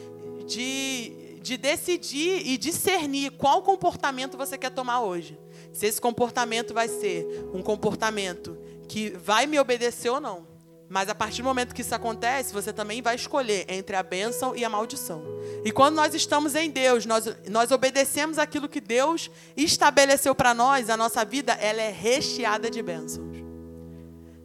[0.46, 5.39] de, de decidir e discernir qual comportamento você quer tomar hoje.
[5.72, 10.45] Se esse comportamento vai ser um comportamento que vai me obedecer ou não.
[10.89, 14.56] Mas a partir do momento que isso acontece, você também vai escolher entre a bênção
[14.56, 15.24] e a maldição.
[15.64, 20.89] E quando nós estamos em Deus, nós, nós obedecemos aquilo que Deus estabeleceu para nós,
[20.89, 23.38] a nossa vida ela é recheada de bênçãos.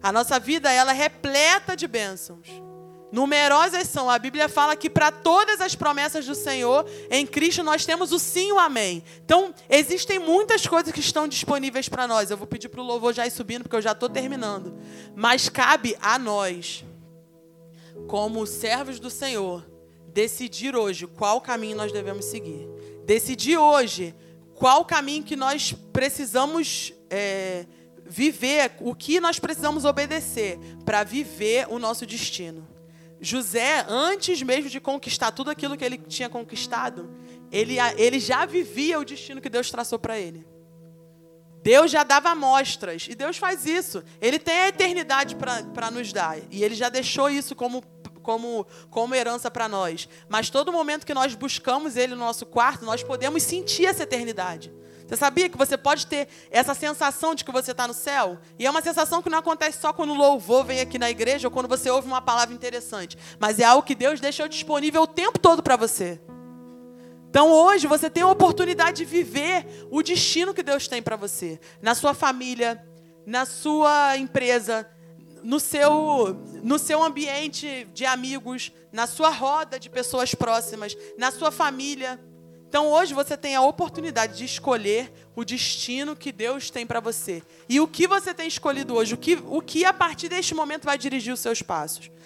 [0.01, 2.47] A nossa vida ela é repleta de bênçãos.
[3.13, 4.09] Numerosas são.
[4.09, 8.17] A Bíblia fala que para todas as promessas do Senhor, em Cristo nós temos o
[8.17, 9.03] sim e o amém.
[9.23, 12.31] Então, existem muitas coisas que estão disponíveis para nós.
[12.31, 14.75] Eu vou pedir para o louvor já ir subindo, porque eu já estou terminando.
[15.15, 16.83] Mas cabe a nós,
[18.07, 19.63] como servos do Senhor,
[20.07, 22.67] decidir hoje qual caminho nós devemos seguir.
[23.05, 24.15] Decidir hoje
[24.55, 27.67] qual caminho que nós precisamos é,
[28.03, 32.72] viver, o que nós precisamos obedecer para viver o nosso destino.
[33.23, 37.09] José, antes mesmo de conquistar tudo aquilo que ele tinha conquistado,
[37.49, 40.45] ele, ele já vivia o destino que Deus traçou para ele.
[41.63, 44.03] Deus já dava amostras, e Deus faz isso.
[44.19, 47.81] Ele tem a eternidade para nos dar, e Ele já deixou isso como,
[48.21, 50.09] como, como herança para nós.
[50.27, 54.73] Mas todo momento que nós buscamos Ele no nosso quarto, nós podemos sentir essa eternidade.
[55.07, 58.39] Você sabia que você pode ter essa sensação de que você está no céu?
[58.57, 61.47] E é uma sensação que não acontece só quando o louvor vem aqui na igreja
[61.47, 65.07] ou quando você ouve uma palavra interessante, mas é algo que Deus deixou disponível o
[65.07, 66.21] tempo todo para você.
[67.29, 71.59] Então hoje você tem a oportunidade de viver o destino que Deus tem para você,
[71.81, 72.83] na sua família,
[73.25, 74.87] na sua empresa,
[75.43, 81.51] no seu, no seu ambiente de amigos, na sua roda de pessoas próximas, na sua
[81.51, 82.19] família.
[82.73, 87.43] Então hoje você tem a oportunidade de escolher o destino que Deus tem para você.
[87.69, 89.13] E o que você tem escolhido hoje?
[89.13, 92.09] O que, o que a partir deste momento vai dirigir os seus passos?